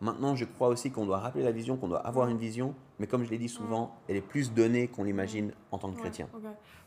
Maintenant, 0.00 0.34
je 0.34 0.44
crois 0.44 0.68
aussi 0.68 0.90
qu'on 0.90 1.06
doit 1.06 1.18
rappeler 1.20 1.42
la 1.44 1.52
vision, 1.52 1.76
qu'on 1.76 1.88
doit 1.88 2.00
avoir 2.06 2.26
Mhm. 2.26 2.32
une 2.32 2.38
vision. 2.38 2.74
Mais 2.98 3.06
comme 3.06 3.24
je 3.24 3.30
l'ai 3.30 3.38
dit 3.38 3.48
souvent, 3.48 3.94
elle 4.08 4.16
est 4.16 4.20
plus 4.20 4.52
donnée 4.52 4.88
qu'on 4.88 5.04
l'imagine 5.04 5.52
en 5.70 5.78
tant 5.78 5.90
que 5.90 5.98
chrétien. 5.98 6.28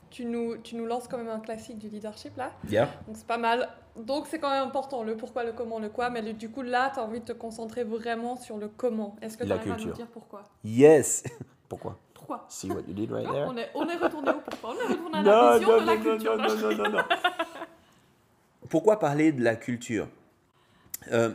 Tu 0.10 0.26
nous, 0.26 0.58
tu 0.58 0.76
nous 0.76 0.86
lances 0.86 1.08
quand 1.08 1.18
même 1.18 1.30
un 1.30 1.40
classique 1.40 1.78
du 1.78 1.88
leadership 1.90 2.36
là, 2.38 2.52
Yeah. 2.70 2.86
donc 3.08 3.16
c'est 3.18 3.28
pas 3.28 3.38
mal. 3.38 3.70
Donc 3.96 4.26
c'est 4.28 4.40
quand 4.40 4.50
même 4.50 4.68
important, 4.68 5.04
le 5.04 5.16
pourquoi, 5.18 5.44
le 5.44 5.52
comment, 5.52 5.78
le 5.80 5.90
quoi, 5.90 6.10
mais 6.10 6.22
le- 6.22 6.34
du 6.34 6.50
coup 6.50 6.62
là, 6.62 6.90
tu 6.94 7.00
as 7.00 7.04
envie 7.04 7.20
de 7.20 7.26
te 7.26 7.32
concentrer 7.34 7.84
vraiment 7.84 8.36
sur 8.38 8.58
le 8.58 8.68
comment. 8.70 9.16
Est-ce 9.22 9.38
que 9.38 9.44
tu 9.44 9.52
arrives 9.52 9.72
à 9.74 9.78
nous 9.78 9.92
dire 9.92 10.08
pourquoi? 10.08 10.44
Yes 10.64 11.24
Pourquoi? 11.70 12.00
Pourquoi 12.14 12.46
See 12.50 12.70
what 12.72 12.82
you 12.88 12.94
did 12.94 13.12
right 13.12 13.26
Non, 13.28 13.34
there 13.34 13.46
on, 13.48 13.58
est, 13.58 13.70
on 13.76 13.88
est 13.88 13.98
retourné 13.98 14.32
au 14.32 14.40
pourquoi, 14.42 14.72
on 14.72 14.90
est 14.90 14.94
retourné 14.94 15.18
à 15.20 15.22
la 15.22 15.54
vision 15.60 15.80
de 15.82 15.86
la 15.86 15.98
culture. 15.98 16.38
non, 16.38 16.56
non, 16.56 16.76
non, 16.84 16.90
non. 16.90 17.04
Pourquoi 18.70 19.00
parler 19.00 19.32
de 19.32 19.44
la 19.44 19.56
culture? 19.56 20.08
Euh, 21.12 21.32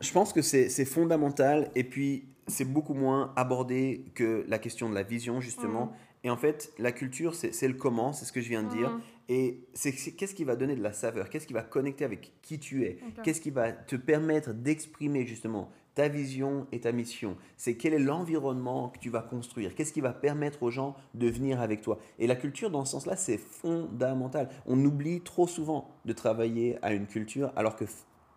Je 0.00 0.12
pense 0.12 0.32
que 0.32 0.42
c'est 0.42 0.84
fondamental 0.84 1.70
et 1.74 1.84
puis 1.84 2.24
c'est 2.46 2.64
beaucoup 2.64 2.94
moins 2.94 3.32
abordé 3.36 4.04
que 4.14 4.44
la 4.48 4.58
question 4.58 4.88
de 4.88 4.94
la 4.94 5.02
vision, 5.02 5.40
justement. 5.40 5.86
Mhm. 5.86 5.92
Et 6.24 6.30
en 6.30 6.36
fait, 6.36 6.72
la 6.78 6.92
culture, 6.92 7.34
c'est 7.34 7.68
le 7.68 7.74
comment, 7.74 8.12
c'est 8.12 8.24
ce 8.24 8.32
que 8.32 8.40
je 8.40 8.48
viens 8.48 8.62
de 8.62 8.68
dire. 8.68 8.90
Mhm. 8.90 9.00
Et 9.30 9.60
c'est 9.74 9.92
qu'est-ce 9.92 10.34
qui 10.34 10.44
va 10.44 10.56
donner 10.56 10.74
de 10.74 10.82
la 10.82 10.92
saveur? 10.92 11.28
Qu'est-ce 11.28 11.46
qui 11.46 11.52
va 11.52 11.62
connecter 11.62 12.04
avec 12.04 12.32
qui 12.42 12.58
tu 12.58 12.84
es? 12.84 12.98
Qu'est-ce 13.22 13.40
qui 13.40 13.50
va 13.50 13.72
te 13.72 13.96
permettre 13.96 14.52
d'exprimer 14.54 15.26
justement 15.26 15.70
ta 15.94 16.08
vision 16.08 16.66
et 16.72 16.80
ta 16.80 16.92
mission? 16.92 17.36
C'est 17.56 17.76
quel 17.76 17.92
est 17.92 17.98
l'environnement 17.98 18.88
que 18.88 18.98
tu 18.98 19.10
vas 19.10 19.20
construire? 19.20 19.74
Qu'est-ce 19.74 19.92
qui 19.92 20.00
va 20.00 20.14
permettre 20.14 20.62
aux 20.62 20.70
gens 20.70 20.96
de 21.12 21.28
venir 21.28 21.60
avec 21.60 21.82
toi? 21.82 21.98
Et 22.18 22.26
la 22.26 22.36
culture, 22.36 22.70
dans 22.70 22.86
ce 22.86 22.92
sens-là, 22.92 23.16
c'est 23.16 23.36
fondamental. 23.36 24.48
On 24.64 24.82
oublie 24.82 25.20
trop 25.20 25.46
souvent 25.46 25.90
de 26.06 26.12
travailler 26.14 26.78
à 26.80 26.94
une 26.94 27.06
culture, 27.06 27.52
alors 27.54 27.76
que 27.76 27.84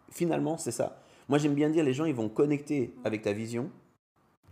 finalement, 0.10 0.58
c'est 0.58 0.72
ça. 0.72 1.02
Moi, 1.30 1.38
j'aime 1.38 1.56
bien 1.56 1.70
dire, 1.70 1.86
les 1.86 1.94
gens, 1.94 2.06
ils 2.06 2.14
vont 2.16 2.28
connecter 2.28 2.94
avec 3.06 3.22
ta 3.22 3.32
vision, 3.32 3.72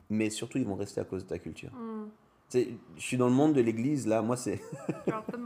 mais 0.09 0.29
surtout, 0.29 0.57
ils 0.57 0.65
vont 0.65 0.75
rester 0.75 1.01
à 1.01 1.03
cause 1.03 1.25
de 1.25 1.29
ta 1.29 1.37
culture. 1.37 1.73
Mhm. 1.73 2.09
Je 2.53 2.65
suis 2.97 3.17
dans 3.17 3.27
le 3.27 3.33
monde 3.33 3.53
de 3.53 3.61
l'église, 3.61 4.07
là, 4.07 4.21
moi, 4.21 4.35
c'est... 4.35 4.59
Drop 5.07 5.25
the 5.31 5.37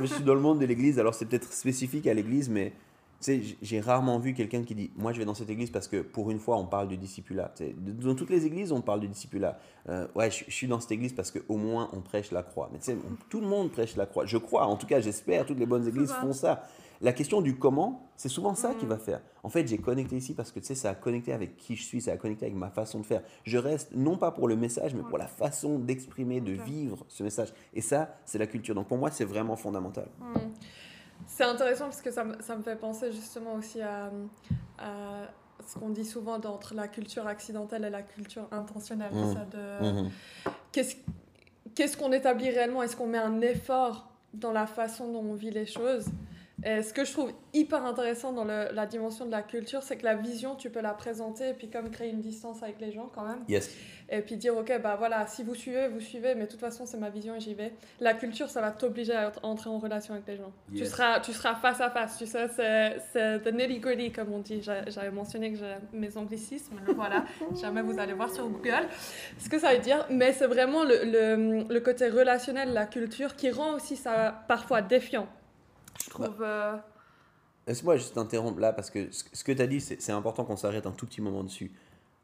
je 0.00 0.06
suis 0.06 0.24
dans 0.24 0.34
le 0.34 0.40
monde 0.40 0.58
de 0.58 0.66
l'église, 0.66 0.98
alors 0.98 1.14
c'est 1.14 1.26
peut-être 1.26 1.52
spécifique 1.52 2.06
à 2.06 2.14
l'église, 2.14 2.48
mais 2.48 2.72
j'ai 3.20 3.80
rarement 3.80 4.18
vu 4.18 4.32
quelqu'un 4.32 4.62
qui 4.62 4.74
dit 4.74 4.90
Moi, 4.96 5.12
je 5.12 5.18
vais 5.18 5.24
dans 5.24 5.34
cette 5.34 5.50
église 5.50 5.70
parce 5.70 5.88
que 5.88 6.02
pour 6.02 6.30
une 6.30 6.38
fois, 6.38 6.56
on 6.56 6.66
parle 6.66 6.88
du 6.88 6.98
sais, 7.04 7.74
Dans 7.76 8.14
toutes 8.14 8.30
les 8.30 8.46
églises, 8.46 8.70
on 8.70 8.80
parle 8.80 9.00
du 9.00 9.08
discipulat. 9.08 9.58
Euh, 9.88 10.06
ouais, 10.14 10.30
je, 10.30 10.44
je 10.46 10.52
suis 10.52 10.68
dans 10.68 10.78
cette 10.78 10.92
église 10.92 11.12
parce 11.12 11.32
qu'au 11.32 11.56
moins, 11.56 11.90
on 11.92 12.00
prêche 12.00 12.30
la 12.30 12.44
croix. 12.44 12.70
Mais 12.72 12.78
tu 12.78 12.86
sais, 12.86 12.96
tout 13.28 13.40
le 13.40 13.48
monde 13.48 13.72
prêche 13.72 13.96
la 13.96 14.06
croix. 14.06 14.24
Je 14.24 14.38
crois, 14.38 14.66
en 14.66 14.76
tout 14.76 14.86
cas, 14.86 15.00
j'espère, 15.00 15.46
toutes 15.46 15.58
les 15.58 15.66
bonnes 15.66 15.86
églises 15.86 16.12
font 16.12 16.32
ça. 16.32 16.68
La 17.00 17.12
question 17.12 17.40
du 17.40 17.56
comment, 17.58 18.08
c'est 18.16 18.28
souvent 18.28 18.54
ça 18.54 18.74
qui 18.74 18.84
Mhm. 18.84 18.90
va 18.90 18.98
faire. 18.98 19.20
En 19.44 19.48
fait, 19.48 19.66
j'ai 19.68 19.78
connecté 19.78 20.16
ici 20.16 20.34
parce 20.34 20.50
que 20.50 20.58
tu 20.58 20.66
sais, 20.66 20.74
ça 20.74 20.90
a 20.90 20.94
connecté 20.94 21.32
avec 21.32 21.56
qui 21.56 21.76
je 21.76 21.82
suis, 21.84 22.00
ça 22.00 22.12
a 22.12 22.16
connecté 22.16 22.46
avec 22.46 22.56
ma 22.56 22.70
façon 22.70 22.98
de 23.00 23.06
faire. 23.06 23.22
Je 23.44 23.56
reste 23.56 23.92
non 23.94 24.16
pas 24.16 24.32
pour 24.32 24.48
le 24.48 24.56
message, 24.56 24.94
mais 24.94 25.02
pour 25.02 25.16
la 25.18 25.28
façon 25.28 25.78
d'exprimer, 25.78 26.40
de 26.40 26.52
vivre 26.52 27.04
ce 27.08 27.22
message. 27.22 27.52
Et 27.72 27.80
ça, 27.80 28.16
c'est 28.24 28.38
la 28.38 28.46
culture. 28.48 28.74
Donc 28.74 28.88
pour 28.88 28.98
moi, 28.98 29.10
c'est 29.12 29.24
vraiment 29.24 29.54
fondamental. 29.54 30.08
Hmm. 30.18 30.34
C'est 31.26 31.44
intéressant 31.44 31.84
parce 31.84 32.02
que 32.02 32.10
ça, 32.10 32.24
me- 32.24 32.40
ça 32.42 32.56
me 32.56 32.62
fait 32.62 32.76
penser 32.76 33.12
justement 33.12 33.54
aussi 33.54 33.80
à, 33.80 34.10
à 34.78 35.28
ce 35.66 35.78
qu'on 35.78 35.90
dit 35.90 36.04
souvent 36.04 36.34
entre 36.36 36.74
la 36.74 36.88
culture 36.88 37.26
accidentelle 37.26 37.84
et 37.84 37.90
la 37.90 38.02
culture 38.02 38.48
intentionnelle. 38.50 39.12
Mhm. 39.14 39.34
Ça 39.34 39.44
de, 39.44 39.86
Mhm. 40.02 40.10
qu'est-ce, 40.72 40.96
qu'est-ce 41.74 41.96
qu'on 41.96 42.12
établit 42.12 42.50
réellement? 42.50 42.82
Est-ce 42.82 42.96
qu'on 42.96 43.06
met 43.06 43.18
un 43.18 43.40
effort 43.40 44.08
dans 44.34 44.52
la 44.52 44.66
façon 44.66 45.12
dont 45.12 45.20
on 45.20 45.34
vit 45.34 45.50
les 45.50 45.66
choses? 45.66 46.06
Et 46.64 46.82
ce 46.82 46.92
que 46.92 47.04
je 47.04 47.12
trouve 47.12 47.32
hyper 47.54 47.84
intéressant 47.84 48.32
dans 48.32 48.44
le, 48.44 48.68
la 48.72 48.86
dimension 48.86 49.24
de 49.26 49.30
la 49.30 49.42
culture, 49.42 49.82
c'est 49.82 49.96
que 49.96 50.04
la 50.04 50.14
vision, 50.14 50.54
tu 50.56 50.70
peux 50.70 50.80
la 50.80 50.92
présenter 50.92 51.50
et 51.50 51.54
puis 51.54 51.68
comme 51.70 51.90
créer 51.90 52.10
une 52.10 52.20
distance 52.20 52.62
avec 52.62 52.80
les 52.80 52.90
gens 52.92 53.10
quand 53.14 53.22
même. 53.24 53.44
Yes. 53.48 53.70
Et 54.10 54.22
puis 54.22 54.36
dire, 54.36 54.56
ok, 54.56 54.72
bah 54.82 54.96
voilà, 54.98 55.26
si 55.26 55.42
vous 55.44 55.54
suivez, 55.54 55.86
vous 55.88 56.00
suivez, 56.00 56.34
mais 56.34 56.46
de 56.46 56.50
toute 56.50 56.60
façon, 56.60 56.86
c'est 56.86 56.96
ma 56.96 57.10
vision 57.10 57.34
et 57.36 57.40
j'y 57.40 57.52
vais. 57.54 57.72
La 58.00 58.14
culture, 58.14 58.48
ça 58.48 58.60
va 58.62 58.70
t'obliger 58.70 59.12
à 59.14 59.30
entrer 59.42 59.68
en 59.70 59.78
relation 59.78 60.14
avec 60.14 60.26
les 60.26 60.36
gens. 60.36 60.50
Tu, 60.72 60.78
Yes. 60.78 60.90
seras, 60.90 61.20
tu 61.20 61.32
seras 61.32 61.54
face 61.56 61.80
à 61.80 61.90
face, 61.90 62.16
tu 62.18 62.26
sais, 62.26 62.48
c'est- 62.48 62.96
c'est 63.12 63.40
the 63.40 63.52
nitty 63.52 63.78
gritty, 63.80 64.10
comme 64.10 64.32
on 64.32 64.38
dit. 64.38 64.62
J'a- 64.62 64.88
J'avais 64.88 65.10
mentionné 65.10 65.52
que 65.52 65.58
j'ai 65.58 65.74
mes 65.92 66.16
anglicismes, 66.16 66.76
le 66.86 66.94
voilà. 66.94 67.24
Jamais 67.60 67.82
vous 67.82 67.98
allez 67.98 68.14
voir 68.14 68.30
sur 68.34 68.48
Google 68.48 68.88
ce 69.38 69.48
que 69.48 69.58
ça 69.58 69.74
veut 69.74 69.80
dire. 69.80 70.06
Mais 70.10 70.32
c'est 70.32 70.46
vraiment 70.46 70.84
le, 70.84 71.04
le, 71.04 71.64
le 71.72 71.80
côté 71.80 72.08
relationnel 72.08 72.70
de 72.70 72.74
la 72.74 72.86
culture 72.86 73.36
qui 73.36 73.50
rend 73.50 73.74
aussi 73.74 73.94
ça 73.96 74.42
parfois 74.48 74.80
défiant. 74.82 75.28
Je 76.04 76.10
Bah, 76.18 76.24
trouve. 76.26 76.42
euh, 76.42 76.76
Laisse-moi 77.66 77.96
juste 77.98 78.14
t'interrompre 78.14 78.60
là 78.60 78.72
parce 78.72 78.90
que 78.90 79.08
ce 79.10 79.44
que 79.44 79.52
tu 79.52 79.60
as 79.60 79.66
dit, 79.66 79.80
c'est 79.80 80.12
important 80.12 80.44
qu'on 80.44 80.56
s'arrête 80.56 80.86
un 80.86 80.92
tout 80.92 81.06
petit 81.06 81.20
moment 81.20 81.44
dessus. 81.44 81.70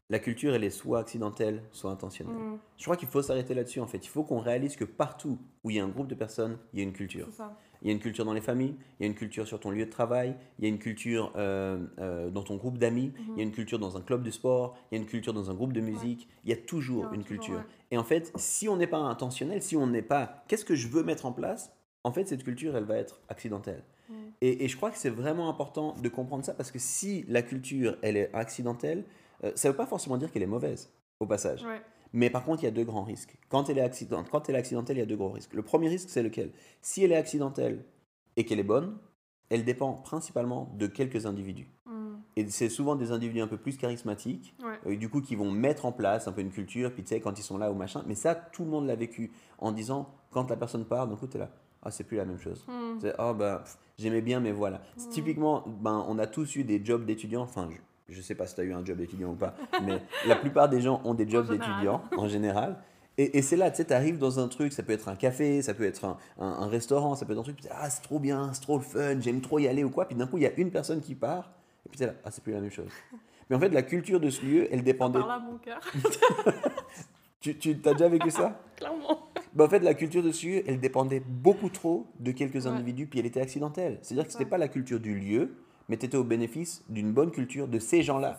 La 0.09 0.19
culture, 0.19 0.53
elle 0.53 0.63
est 0.63 0.69
soit 0.71 0.99
accidentelle, 0.99 1.63
soit 1.71 1.91
intentionnelle. 1.91 2.35
mm, 2.35 2.57
Je 2.77 2.83
crois 2.83 2.95
qu'il 2.97 3.07
faut 3.07 3.21
s'arrêter 3.21 3.53
là-dessus 3.53 3.79
en 3.79 3.87
fait. 3.87 4.03
Il 4.05 4.09
faut 4.09 4.23
qu'on 4.23 4.39
réalise 4.39 4.75
que 4.75 4.85
partout 4.85 5.37
où 5.63 5.69
il 5.71 5.75
y 5.77 5.79
a 5.79 5.83
un 5.83 5.87
groupe 5.87 6.07
de 6.07 6.15
personnes, 6.15 6.57
il 6.73 6.79
y 6.79 6.81
a 6.81 6.85
une 6.85 6.93
culture. 6.93 7.27
ça. 7.31 7.55
Il 7.81 7.87
y 7.89 7.91
a 7.91 7.93
une 7.93 7.99
culture 7.99 8.25
dans 8.25 8.33
les 8.33 8.41
familles, 8.41 8.75
il 8.99 9.03
y 9.03 9.05
a 9.05 9.07
une 9.07 9.15
culture 9.15 9.45
sur 9.47 9.59
ton 9.59 9.69
lieu 9.69 9.85
de 9.85 9.91
travail, 9.91 10.35
il 10.57 10.63
y 10.63 10.65
a 10.65 10.69
une 10.69 10.79
culture 10.79 11.31
euh, 11.35 11.85
euh, 11.99 12.29
dans 12.31 12.41
ton 12.41 12.55
groupe 12.55 12.79
d'amis, 12.79 13.13
il 13.33 13.37
y 13.37 13.39
a 13.41 13.43
une 13.43 13.51
culture 13.51 13.77
dans 13.77 13.95
un 13.97 14.01
club 14.01 14.23
de 14.23 14.31
sport, 14.31 14.75
il 14.91 14.95
y 14.95 14.97
a 14.97 15.01
une 15.03 15.07
culture 15.07 15.33
dans 15.33 15.51
un 15.51 15.53
groupe 15.53 15.73
de 15.73 15.81
musique, 15.81 16.27
il 16.45 16.49
y 16.49 16.53
a 16.53 16.57
toujours 16.57 17.03
une 17.13 17.21
toujours, 17.23 17.27
culture. 17.27 17.55
ouais. 17.57 17.63
Et 17.91 17.97
en 17.99 18.03
fait, 18.03 18.31
si 18.37 18.67
on 18.69 18.77
n'est 18.77 18.87
pas 18.87 18.97
intentionnel, 18.97 19.61
si 19.61 19.75
on 19.75 19.85
n'est 19.85 20.01
pas 20.01 20.43
qu'est-ce 20.47 20.65
que 20.65 20.73
je 20.73 20.87
veux 20.87 21.03
mettre 21.03 21.27
en 21.27 21.31
place, 21.31 21.74
en 22.05 22.11
fait, 22.11 22.25
cette 22.27 22.43
culture, 22.43 22.77
elle 22.77 22.83
va 22.83 22.97
être 22.97 23.19
accidentelle. 23.29 23.83
Mm. 24.09 24.13
Et, 24.41 24.63
et 24.63 24.67
je 24.67 24.77
crois 24.77 24.91
que 24.91 24.97
c'est 24.97 25.09
vraiment 25.09 25.49
important 25.49 25.95
de 26.01 26.07
comprendre 26.07 26.45
ça 26.45 26.53
parce 26.53 26.69
que 26.69 26.77
si 26.77 27.25
la 27.27 27.41
culture, 27.41 27.97
elle 28.03 28.15
est 28.15 28.29
accidentelle, 28.33 29.03
euh, 29.43 29.51
ça 29.55 29.67
ne 29.67 29.73
veut 29.73 29.77
pas 29.77 29.87
forcément 29.87 30.17
dire 30.17 30.31
qu'elle 30.31 30.43
est 30.43 30.47
mauvaise, 30.47 30.91
au 31.19 31.25
passage. 31.25 31.63
Ouais. 31.65 31.81
Mais 32.13 32.29
par 32.29 32.45
contre, 32.45 32.61
il 32.61 32.65
y 32.65 32.69
a 32.69 32.71
deux 32.71 32.83
grands 32.83 33.03
risques. 33.03 33.35
Quand 33.49 33.69
elle 33.69 33.79
est, 33.79 33.81
accident... 33.81 34.23
Quand 34.31 34.47
elle 34.47 34.55
est 34.55 34.59
accidentelle, 34.59 34.97
il 34.97 34.99
y 34.99 35.03
a 35.03 35.07
deux 35.07 35.17
gros 35.17 35.31
risques. 35.31 35.53
Le 35.55 35.63
premier 35.63 35.89
risque, 35.89 36.09
c'est 36.09 36.21
lequel? 36.21 36.51
Si 36.81 37.03
elle 37.03 37.11
est 37.11 37.17
accidentelle 37.17 37.83
et 38.37 38.45
qu'elle 38.45 38.59
est 38.59 38.63
bonne, 38.63 38.97
elle 39.49 39.65
dépend 39.65 39.93
principalement 39.93 40.71
de 40.77 40.85
quelques 40.85 41.25
individus. 41.25 41.67
Mm, 41.87 42.15
Et 42.35 42.49
c'est 42.49 42.69
souvent 42.69 42.95
des 42.95 43.11
individus 43.11 43.41
un 43.41 43.47
peu 43.47 43.57
plus 43.57 43.77
charismatiques, 43.77 44.55
ouais. 44.63 44.91
euh, 44.91 44.95
du 44.95 45.09
coup, 45.09 45.21
qui 45.21 45.35
vont 45.35 45.49
mettre 45.49 45.85
en 45.85 45.91
place 45.91 46.27
un 46.27 46.31
peu 46.31 46.41
une 46.41 46.51
culture, 46.51 46.93
puis 46.93 47.03
tu 47.03 47.09
sais, 47.09 47.19
quand 47.19 47.39
ils 47.39 47.43
sont 47.43 47.57
là 47.57 47.71
ou 47.71 47.75
machin. 47.75 48.03
Mais 48.05 48.15
ça, 48.15 48.35
tout 48.35 48.63
le 48.63 48.69
monde 48.69 48.85
l'a 48.85 48.95
vécu 48.95 49.31
en 49.57 49.71
disant, 49.71 50.13
quand 50.29 50.49
la 50.51 50.55
personne 50.55 50.85
part, 50.85 51.07
d'un 51.07 51.15
coup, 51.15 51.27
tu 51.27 51.37
es 51.37 51.39
là, 51.39 51.49
ah, 51.85 51.91
c'est 51.91 52.03
plus 52.03 52.17
la 52.17 52.25
même 52.25 52.39
chose. 52.39 52.65
Mm, 52.67 52.99
C'est, 52.99 53.13
oh, 53.19 53.33
ben, 53.33 53.57
pff, 53.59 53.77
j'aimais 53.97 54.21
bien, 54.21 54.39
mais 54.39 54.51
voilà. 54.51 54.81
C'est 54.97 55.07
Mm. 55.07 55.11
Typiquement, 55.11 55.63
ben, 55.67 56.03
on 56.07 56.17
a 56.19 56.27
tous 56.27 56.55
eu 56.55 56.63
des 56.63 56.83
jobs 56.83 57.05
d'étudiants, 57.05 57.43
enfin, 57.43 57.69
je, 58.09 58.15
je 58.15 58.21
sais 58.21 58.35
pas 58.35 58.45
si 58.47 58.55
tu 58.55 58.61
as 58.61 58.63
eu 58.65 58.73
un 58.73 58.83
job 58.83 58.97
d'étudiant 58.97 59.29
ou 59.31 59.35
pas, 59.35 59.55
mais 59.85 60.01
la 60.27 60.35
plupart 60.35 60.67
des 60.69 60.81
gens 60.81 61.01
ont 61.05 61.13
des 61.13 61.29
jobs 61.29 61.47
d'étudiants, 61.49 62.03
en 62.17 62.27
général. 62.27 62.77
Et, 63.17 63.37
et 63.37 63.41
c'est 63.41 63.55
là, 63.55 63.71
tu 63.71 63.77
sais, 63.77 63.85
tu 63.85 63.93
arrives 63.93 64.17
dans 64.17 64.39
un 64.39 64.47
truc, 64.49 64.73
ça 64.73 64.83
peut 64.83 64.91
être 64.91 65.07
un 65.07 65.15
café, 65.15 65.61
ça 65.61 65.73
peut 65.73 65.85
être 65.85 66.03
un, 66.03 66.17
un- 66.37 66.47
un 66.63 66.67
restaurant, 66.67 67.15
ça 67.15 67.25
peut 67.25 67.31
être 67.31 67.39
un 67.39 67.43
truc, 67.43 67.55
puis 67.55 67.67
ah, 67.71 67.89
c'est 67.89 68.01
trop 68.01 68.19
bien, 68.19 68.51
c'est 68.51 68.59
trop 68.61 68.77
le 68.77 68.83
fun, 68.83 69.21
j'aime 69.21 69.39
trop 69.39 69.57
y 69.59 69.67
aller 69.69 69.83
ou 69.85 69.89
quoi, 69.89 70.05
puis 70.05 70.17
d'un 70.17 70.27
coup, 70.27 70.37
il 70.37 70.43
y 70.43 70.47
a 70.47 70.53
une 70.57 70.69
personne 70.69 70.99
qui 70.99 71.15
part, 71.15 71.51
et 71.85 71.89
puis 71.89 71.97
t'es 71.97 72.07
là, 72.07 72.13
ah, 72.25 72.31
c'est 72.31 72.43
plus 72.43 72.51
la 72.51 72.59
même 72.59 72.71
chose. 72.71 72.89
Mais 73.49 73.55
en 73.55 73.59
fait, 73.59 73.69
la 73.69 73.83
culture 73.83 74.19
de 74.19 74.29
ce 74.31 74.43
lieu, 74.45 74.67
elle 74.71 74.83
dépendait. 74.83 75.19
Par 75.19 75.27
là, 75.27 75.39
mon 75.39 75.57
cœur, 75.59 75.79
Tu, 77.39 77.57
tu 77.59 77.77
as 77.85 77.91
déjà 77.93 78.07
vécu 78.07 78.31
ça? 78.31 78.59
Clairement. 78.75 79.29
Ben, 79.55 79.65
en 79.65 79.69
fait, 79.69 79.79
la 79.79 79.93
culture 79.93 80.21
de 80.21 80.31
ce 80.31 80.45
lieu, 80.47 80.63
elle 80.67 80.79
dépendait 80.79 81.21
beaucoup 81.25 81.69
trop 81.69 82.07
de 82.19 82.31
quelques 82.31 82.65
Ouais. 82.65 82.67
individus, 82.67 83.07
puis 83.07 83.19
elle 83.19 83.25
était 83.25 83.41
accidentelle. 83.41 83.99
C'est-à-dire 84.01 84.25
que 84.27 84.33
ce 84.33 84.37
n'était 84.37 84.49
pas 84.49 84.57
la 84.57 84.67
culture 84.67 84.99
du 84.99 85.17
lieu, 85.17 85.55
mais 85.87 85.97
tu 85.97 86.05
étais 86.05 86.17
au 86.17 86.23
bénéfice 86.25 86.83
d'une 86.89 87.13
bonne 87.13 87.31
culture 87.31 87.67
de 87.67 87.79
ces 87.79 88.01
gens-là. 88.03 88.37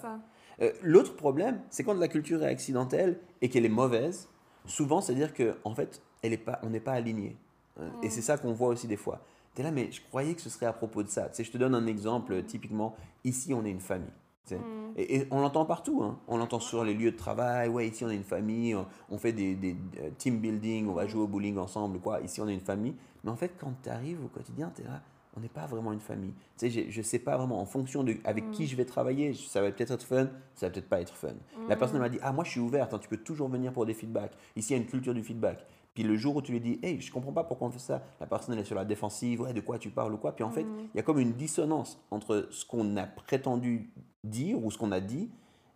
Euh, 0.61 0.73
L'autre 0.83 1.17
problème, 1.17 1.61
c'est 1.71 1.85
quand 1.85 1.95
la 1.95 2.09
culture 2.09 2.43
est 2.43 2.47
accidentelle 2.49 3.19
et 3.41 3.49
qu'elle 3.49 3.65
est 3.65 3.71
mauvaise, 3.71 4.29
souvent, 4.67 5.01
c'est-à-dire 5.01 5.33
qu'en 5.35 5.71
en 5.71 5.75
fait, 5.75 6.03
elle 6.23 6.33
est 6.33 6.39
pas, 6.39 6.59
on 6.63 6.71
n'est 6.71 6.81
pas 6.81 6.93
aligné. 6.93 7.37
Euh, 7.81 7.89
Et 8.03 8.11
c'est 8.11 8.23
ça 8.23 8.37
qu'on 8.39 8.53
voit 8.53 8.69
aussi 8.69 8.87
des 8.87 8.97
fois. 8.97 9.23
Tu 9.55 9.61
es 9.63 9.65
là, 9.65 9.71
mais 9.71 9.91
je 9.93 10.01
croyais 10.03 10.35
que 10.35 10.41
ce 10.43 10.51
serait 10.51 10.67
à 10.67 10.73
propos 10.73 11.03
de 11.03 11.09
ça. 11.09 11.29
Tu 11.29 11.37
sais, 11.37 11.45
je 11.45 11.51
te 11.51 11.57
donne 11.59 11.75
un 11.75 11.87
exemple, 11.87 12.43
typiquement, 12.43 12.95
ici, 13.25 13.55
on 13.55 13.65
est 13.65 13.71
une 13.71 13.81
famille. 13.81 14.13
Mm, 14.55 14.93
Et, 14.97 15.17
et 15.17 15.27
on 15.31 15.41
l'entend 15.41 15.65
partout, 15.65 16.03
hein. 16.03 16.19
on 16.29 16.37
l'entend 16.37 16.61
sur 16.61 16.85
les 16.85 16.95
lieux 16.95 17.11
de 17.11 17.17
travail, 17.17 17.69
ouais, 17.69 17.89
ici 17.89 18.05
on 18.05 18.11
est 18.11 18.17
une 18.17 18.23
famille, 18.23 18.75
on, 18.75 18.87
on 19.11 19.19
fait 19.19 19.33
des, 19.33 19.55
des, 19.55 19.77
euh, 20.01 20.11
team 20.17 20.39
building, 20.39 20.87
on 20.89 20.95
va 20.95 21.07
jouer 21.07 21.23
au 21.23 21.27
bowling 21.27 21.59
ensemble, 21.59 21.99
quoi, 21.99 22.21
ici 22.21 22.41
on 22.41 22.49
est 22.49 22.55
une 22.55 22.61
famille. 22.61 22.95
Mais 23.25 23.31
en 23.31 23.37
fait, 23.37 23.53
quand 23.59 23.73
tu 23.83 23.89
arrives 23.91 24.25
au 24.25 24.29
quotidien, 24.29 24.73
tu 24.75 24.83
es 24.83 24.85
là, 24.85 25.03
on 25.37 25.41
n'est 25.41 25.49
pas 25.49 25.67
vraiment 25.67 25.93
une 25.93 26.01
famille. 26.01 26.33
Tu 26.57 26.71
sais, 26.71 26.87
je 26.91 27.03
sais 27.03 27.19
pas 27.19 27.37
vraiment, 27.37 27.61
en 27.61 27.67
fonction 27.67 28.03
de 28.05 28.15
avec 28.25 28.51
qui 28.53 28.67
je 28.67 28.75
vais 28.77 28.85
travailler, 28.87 29.35
ça 29.35 29.61
va 29.61 29.71
peut-être 29.71 29.91
être 29.91 30.05
fun, 30.05 30.29
ça 30.55 30.67
va 30.67 30.73
peut-être 30.73 30.89
pas 30.89 31.01
être 31.01 31.15
fun. 31.15 31.35
La 31.69 31.77
personne 31.77 31.99
m'a 31.99 32.09
dit, 32.09 32.19
ah 32.23 32.33
moi 32.33 32.45
je 32.45 32.51
suis 32.53 32.61
ouverte, 32.61 32.95
hein, 32.95 32.99
tu 32.99 33.09
peux 33.09 33.19
toujours 33.19 33.49
venir 33.49 33.73
pour 33.73 33.85
des 33.85 33.95
feedbacks. 33.95 34.33
Ici 34.55 34.73
il 34.73 34.77
y 34.77 34.81
a 34.81 34.83
une 34.83 34.89
culture 34.89 35.13
du 35.13 35.23
feedback. 35.23 35.67
Puis 35.97 36.05
le 36.05 36.15
jour 36.15 36.37
où 36.37 36.43
tu 36.43 36.53
lui 36.53 36.61
dis, 36.61 36.79
hey, 36.83 37.01
je 37.01 37.11
comprends 37.11 37.33
pas 37.33 37.43
pourquoi 37.43 37.69
on 37.69 37.71
fait 37.71 37.79
ça, 37.79 38.03
la 38.21 38.27
personne 38.27 38.53
elle 38.53 38.61
est 38.61 38.65
sur 38.65 38.77
la 38.77 38.85
défensive, 38.85 39.41
ouais, 39.41 39.55
de 39.55 39.63
quoi 39.63 39.79
tu 39.79 39.89
parles 39.89 40.13
ou 40.13 40.19
quoi. 40.19 40.37
Puis 40.37 40.45
en 40.45 40.51
fait, 40.51 40.61
il 40.61 40.95
y 40.95 41.01
a 41.01 41.03
comme 41.03 41.19
une 41.19 41.33
dissonance 41.33 41.99
entre 42.11 42.49
ce 42.51 42.67
qu'on 42.67 42.99
a 42.99 43.07
prétendu 43.07 43.91
dire 44.23 44.63
ou 44.63 44.71
ce 44.71 44.77
qu'on 44.77 44.93
a 44.93 45.01
dit 45.01 45.31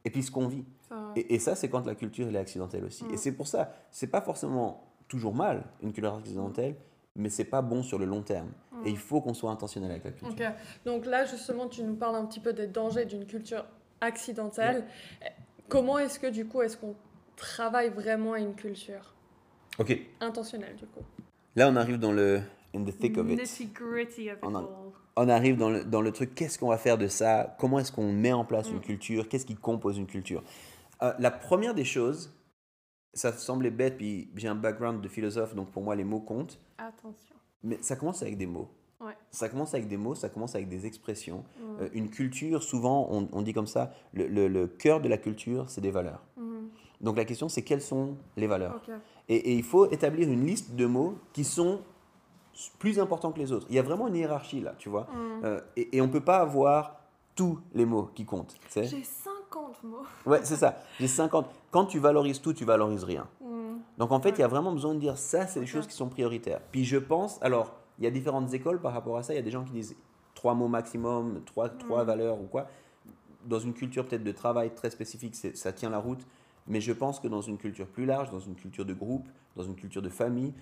et 0.04 0.10
puis 0.10 0.22
ce 0.22 0.30
qu'on 0.30 0.46
vit. 0.46 0.66
Et, 1.16 1.36
et 1.36 1.38
ça, 1.38 1.54
c'est 1.54 1.70
quand 1.70 1.86
la 1.86 1.94
culture 1.94 2.28
elle 2.28 2.36
est 2.36 2.40
accidentelle 2.40 2.84
aussi. 2.84 3.06
Et 3.10 3.16
c'est 3.16 3.32
pour 3.32 3.46
ça, 3.46 3.72
c'est 3.90 4.08
pas 4.08 4.20
forcément 4.20 4.84
toujours 5.08 5.34
mal 5.34 5.64
une 5.82 5.94
culture 5.94 6.16
accidentelle, 6.16 6.76
mais 7.16 7.30
c'est 7.30 7.44
pas 7.44 7.62
bon 7.62 7.82
sur 7.82 7.98
le 7.98 8.04
long 8.04 8.20
terme. 8.20 8.50
Et 8.84 8.90
il 8.90 8.98
faut 8.98 9.22
qu'on 9.22 9.32
soit 9.32 9.50
intentionnel 9.50 9.90
avec 9.90 10.04
la 10.04 10.10
culture. 10.10 10.52
Donc 10.84 11.06
là 11.06 11.24
justement 11.24 11.66
tu 11.66 11.82
nous 11.82 11.94
parles 11.96 12.16
un 12.16 12.26
petit 12.26 12.40
peu 12.40 12.52
des 12.52 12.66
dangers 12.66 13.06
d'une 13.06 13.24
culture 13.24 13.64
accidentelle. 14.02 14.84
Comment 15.70 15.98
est-ce 15.98 16.20
que 16.20 16.26
du 16.26 16.46
coup 16.46 16.60
est-ce 16.60 16.76
qu'on 16.76 16.94
travaille 17.36 17.88
vraiment 17.88 18.34
à 18.34 18.38
une 18.38 18.54
culture? 18.54 19.14
Ok, 19.78 19.98
intentionnelle 20.20 20.76
du 20.76 20.86
coup 20.86 21.00
là 21.56 21.68
on 21.70 21.76
arrive 21.76 21.98
dans 21.98 22.12
le 22.12 22.40
in 22.74 22.84
the 22.84 22.96
thick 22.96 23.16
of 23.18 23.28
it. 23.30 23.38
Nitty-gritty 23.40 24.30
of 24.30 24.38
it 24.38 24.44
On. 24.44 24.68
On 25.16 25.28
arrive 25.28 25.56
dans 25.56 25.70
le, 25.70 25.84
dans 25.84 26.00
le 26.02 26.12
truc, 26.12 26.34
qu'est-ce 26.36 26.56
qu'on 26.58 26.68
va 26.68 26.78
faire 26.78 26.96
de 26.96 27.08
ça? 27.08 27.56
Comment 27.58 27.80
est-ce 27.80 27.90
qu'on 27.92 28.12
met 28.12 28.32
en 28.32 28.44
place 28.44 28.70
Mm. 28.70 28.74
une 28.74 28.80
culture? 28.80 29.28
Qu'est-ce 29.28 29.44
qui 29.44 29.56
compose 29.56 29.98
une 29.98 30.06
culture? 30.06 30.42
Euh, 31.02 31.12
La 31.18 31.30
première 31.32 31.74
des 31.74 31.84
choses, 31.84 32.32
ça 33.12 33.32
semblait 33.32 33.70
bête, 33.72 33.96
puis 33.96 34.30
j'ai 34.36 34.46
un 34.48 34.54
background 34.54 35.02
de 35.02 35.08
philosophe, 35.08 35.54
donc 35.56 35.70
pour 35.72 35.82
moi 35.82 35.96
les 35.96 36.04
mots 36.04 36.20
comptent, 36.20 36.60
Attention. 36.78 37.34
mais 37.64 37.78
ça 37.82 37.96
commence 37.96 38.22
avec 38.22 38.38
des 38.38 38.46
mots. 38.46 38.68
Ouais. 39.00 39.14
Ça 39.32 39.48
commence 39.48 39.74
avec 39.74 39.88
des 39.88 39.96
mots, 39.96 40.14
ça 40.14 40.28
commence 40.28 40.54
avec 40.54 40.68
des 40.68 40.86
expressions. 40.86 41.38
Mm. 41.58 41.82
Euh, 41.82 41.88
une 41.92 42.08
culture, 42.10 42.62
souvent, 42.62 43.08
on, 43.10 43.28
on 43.32 43.42
dit 43.42 43.52
comme 43.52 43.66
ça, 43.66 43.92
le, 44.14 44.28
le- 44.28 44.46
le 44.48 44.68
cœur 44.68 45.00
de 45.00 45.08
la 45.08 45.18
culture, 45.18 45.68
c'est 45.68 45.80
des 45.80 45.90
valeurs. 45.90 46.24
Mhm. 46.36 46.49
Donc 47.00 47.16
la 47.16 47.24
question, 47.24 47.48
c'est 47.48 47.62
quelles 47.62 47.80
sont 47.82 48.16
les 48.36 48.46
valeurs 48.46 48.80
et, 49.28 49.36
et 49.36 49.54
il 49.54 49.62
faut 49.62 49.90
établir 49.90 50.28
une 50.28 50.44
liste 50.44 50.74
de 50.74 50.86
mots 50.86 51.16
qui 51.32 51.44
sont 51.44 51.80
plus 52.78 52.98
importants 52.98 53.32
que 53.32 53.38
les 53.38 53.52
autres. 53.52 53.66
Il 53.70 53.76
y 53.76 53.78
a 53.78 53.82
vraiment 53.82 54.08
une 54.08 54.16
hiérarchie 54.16 54.60
là, 54.60 54.74
tu 54.76 54.88
vois. 54.88 55.02
Mm. 55.04 55.44
Euh, 55.44 55.60
et, 55.76 55.96
et 55.96 56.00
on 56.02 56.06
ne 56.08 56.12
peut 56.12 56.20
pas 56.24 56.38
avoir 56.38 56.96
tous 57.34 57.58
les 57.74 57.86
mots 57.86 58.10
qui 58.14 58.24
comptent. 58.26 58.54
J'ai 58.74 59.02
50 59.02 59.82
mots. 59.84 60.02
Ouais, 60.26 60.40
c'est 60.42 60.56
ça. 60.56 60.76
J'ai 60.98 61.06
50. 61.08 61.46
Quand 61.70 61.86
tu 61.86 61.98
valorises 61.98 62.40
tout, 62.40 62.52
tu 62.52 62.64
valorises 62.64 63.04
rien. 63.04 63.26
Mm. 63.40 63.78
Donc 63.96 64.12
en 64.12 64.20
fait, 64.20 64.30
il 64.30 64.40
y 64.40 64.44
a 64.44 64.48
vraiment 64.48 64.72
besoin 64.72 64.94
de 64.94 65.00
dire 65.00 65.16
ça, 65.16 65.46
c'est 65.46 65.60
les 65.60 65.66
choses 65.66 65.86
qui 65.86 65.94
sont 65.94 66.08
prioritaires. 66.08 66.60
Puis 66.70 66.84
je 66.84 66.98
pense, 66.98 67.38
alors, 67.42 67.72
il 67.98 68.04
y 68.04 68.06
a 68.06 68.10
différentes 68.10 68.52
écoles 68.52 68.80
par 68.80 68.92
rapport 68.92 69.16
à 69.16 69.22
ça. 69.22 69.32
Il 69.32 69.36
y 69.36 69.40
a 69.40 69.42
des 69.42 69.50
gens 69.50 69.64
qui 69.64 69.72
disent 69.72 69.96
trois 70.34 70.54
mots 70.54 70.68
maximum, 70.68 71.40
trois, 71.46 71.68
trois 71.70 72.02
Mm. 72.02 72.06
valeurs 72.06 72.40
ou 72.40 72.46
quoi. 72.46 72.66
Dans 73.46 73.58
une 73.60 73.72
culture 73.72 74.04
peut-être 74.06 74.24
de 74.24 74.32
travail 74.32 74.74
très 74.74 74.90
spécifique, 74.90 75.34
ça 75.34 75.72
tient 75.72 75.88
la 75.88 75.98
route. 75.98 76.26
Mais 76.66 76.80
je 76.80 76.92
pense 76.92 77.18
que 77.20 77.28
dans 77.28 77.40
une 77.40 77.58
culture 77.58 77.86
plus 77.86 78.06
large, 78.06 78.30
dans 78.30 78.38
une 78.40 78.54
culture 78.54 78.84
de 78.84 78.94
groupe, 78.94 79.28
dans 79.56 79.64
une 79.64 79.74
culture 79.74 80.02
de 80.02 80.08
famille, 80.08 80.54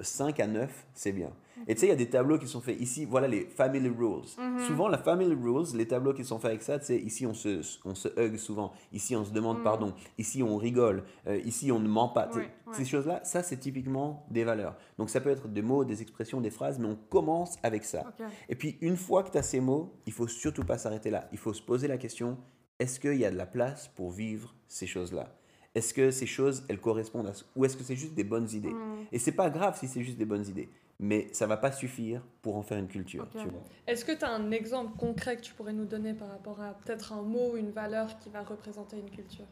5 0.00 0.40
à 0.40 0.46
9, 0.46 0.86
c'est 0.94 1.12
bien. 1.12 1.30
Et 1.68 1.74
tu 1.74 1.80
sais, 1.80 1.86
il 1.86 1.90
y 1.90 1.92
a 1.92 1.96
des 1.96 2.10
tableaux 2.10 2.38
qui 2.38 2.48
sont 2.48 2.60
faits 2.60 2.80
ici, 2.80 3.04
voilà 3.04 3.28
les 3.28 3.42
family 3.46 3.88
rules. 3.88 4.24
Mhm. 4.36 4.58
Souvent, 4.66 4.88
la 4.88 4.98
family 4.98 5.32
rules, 5.34 5.76
les 5.76 5.86
tableaux 5.86 6.12
qui 6.12 6.24
sont 6.24 6.38
faits 6.40 6.50
avec 6.50 6.62
ça, 6.62 6.78
tu 6.80 6.86
sais, 6.86 6.98
ici 6.98 7.24
on 7.24 7.34
se, 7.34 7.60
on 7.84 7.94
se 7.94 8.08
hug 8.18 8.36
souvent, 8.36 8.72
ici 8.92 9.14
on 9.14 9.24
se 9.24 9.30
demande 9.30 9.58
Mhm. 9.58 9.62
pardon, 9.62 9.94
ici 10.18 10.42
on 10.42 10.56
rigole, 10.56 11.04
euh, 11.28 11.36
ici 11.44 11.70
on 11.70 11.78
ne 11.78 11.86
ment 11.88 12.08
pas. 12.08 12.28
Ouais, 12.30 12.38
ouais. 12.38 12.50
Ces 12.72 12.84
choses-là, 12.84 13.20
ça 13.22 13.44
c'est 13.44 13.58
typiquement 13.58 14.26
des 14.30 14.42
valeurs. 14.42 14.76
Donc 14.98 15.08
ça 15.10 15.20
peut 15.20 15.30
être 15.30 15.46
des 15.46 15.62
mots, 15.62 15.84
des 15.84 16.02
expressions, 16.02 16.40
des 16.40 16.50
phrases, 16.50 16.80
mais 16.80 16.88
on 16.88 16.96
commence 16.96 17.56
avec 17.62 17.84
ça. 17.84 18.12
Et 18.48 18.56
puis 18.56 18.76
une 18.80 18.96
fois 18.96 19.22
que 19.22 19.30
tu 19.30 19.38
as 19.38 19.42
ces 19.44 19.60
mots, 19.60 19.94
il 20.06 20.12
faut 20.12 20.26
surtout 20.26 20.64
pas 20.64 20.78
s'arrêter 20.78 21.10
là. 21.10 21.28
Il 21.30 21.38
faut 21.38 21.52
se 21.52 21.62
poser 21.62 21.86
la 21.86 21.98
question, 21.98 22.38
est-ce 22.80 22.98
qu'il 22.98 23.14
y 23.14 23.24
a 23.24 23.30
de 23.30 23.36
la 23.36 23.46
place 23.46 23.86
pour 23.94 24.10
vivre 24.10 24.52
ces 24.66 24.88
choses-là? 24.88 25.32
Est-ce 25.74 25.94
que 25.94 26.10
ces 26.10 26.26
choses, 26.26 26.64
elles 26.68 26.80
correspondent 26.80 27.28
à... 27.28 27.34
ce- 27.34 27.44
Ou 27.56 27.64
est-ce 27.64 27.76
que 27.76 27.82
c'est 27.82 27.96
juste 27.96 28.14
des 28.14 28.24
bonnes 28.24 28.48
idées 28.50 28.70
Mm. 28.72 29.06
Et 29.12 29.18
c'est 29.18 29.32
pas 29.32 29.48
grave 29.50 29.78
si 29.78 29.88
c'est 29.88 30.02
juste 30.02 30.18
des 30.18 30.24
bonnes 30.26 30.46
idées, 30.46 30.68
mais 31.00 31.28
ça 31.32 31.46
va 31.46 31.56
pas 31.56 31.72
suffire 31.72 32.22
pour 32.42 32.56
en 32.56 32.62
faire 32.62 32.78
une 32.78 32.88
culture. 32.88 33.26
Est-ce 33.86 34.04
que 34.04 34.12
tu 34.12 34.24
as 34.24 34.30
un 34.30 34.50
exemple 34.50 34.96
concret 34.98 35.36
que 35.36 35.42
tu 35.42 35.52
pourrais 35.54 35.72
nous 35.72 35.84
donner 35.86 36.12
par 36.14 36.28
rapport 36.28 36.60
à 36.60 36.74
peut-être 36.74 37.12
un 37.12 37.22
mot 37.22 37.52
ou 37.52 37.56
une 37.56 37.70
valeur 37.70 38.18
qui 38.18 38.28
va 38.30 38.42
représenter 38.42 38.98
une 38.98 39.10
culture? 39.10 39.46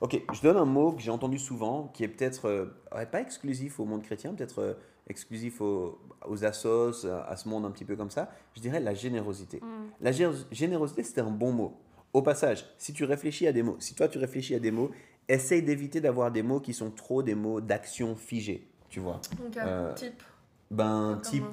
Ok, 0.00 0.20
je 0.32 0.40
donne 0.42 0.56
un 0.56 0.64
mot 0.64 0.92
que 0.92 1.02
j'ai 1.02 1.10
entendu 1.10 1.38
souvent, 1.38 1.90
qui 1.92 2.04
est 2.04 2.08
peut-être 2.08 2.46
euh, 2.46 2.66
pas 3.10 3.20
exclusif 3.20 3.80
au 3.80 3.84
monde 3.84 4.02
chrétien, 4.02 4.32
peut-être 4.32 4.60
euh, 4.60 4.74
exclusif 5.08 5.60
aux, 5.60 5.98
aux 6.28 6.44
assos, 6.44 7.04
à 7.06 7.36
ce 7.36 7.48
monde 7.48 7.64
un 7.64 7.70
petit 7.70 7.84
peu 7.84 7.96
comme 7.96 8.10
ça. 8.10 8.30
Je 8.54 8.60
dirais 8.60 8.80
la 8.80 8.94
générosité. 8.94 9.58
Mm. 9.60 9.90
La 10.00 10.10
gé- 10.12 10.44
générosité, 10.52 11.02
c'est 11.02 11.20
un 11.20 11.30
bon 11.30 11.52
mot. 11.52 11.76
Au 12.12 12.22
passage, 12.22 12.66
si 12.78 12.92
tu 12.92 13.04
réfléchis 13.04 13.46
à 13.46 13.52
des 13.52 13.62
mots, 13.62 13.76
si 13.80 13.94
toi 13.94 14.06
tu 14.06 14.18
réfléchis 14.18 14.54
à 14.54 14.60
des 14.60 14.70
mots, 14.70 14.90
essaye 15.28 15.62
d'éviter 15.62 16.00
d'avoir 16.00 16.30
des 16.30 16.42
mots 16.42 16.60
qui 16.60 16.72
sont 16.74 16.90
trop 16.90 17.22
des 17.22 17.34
mots 17.34 17.60
d'action 17.60 18.16
figés, 18.16 18.66
tu 18.88 19.00
vois. 19.00 19.20
Donc, 19.38 19.56
Euh, 19.56 19.94
type, 19.94 20.22
Ben, 20.70 21.20
type, 21.22 21.44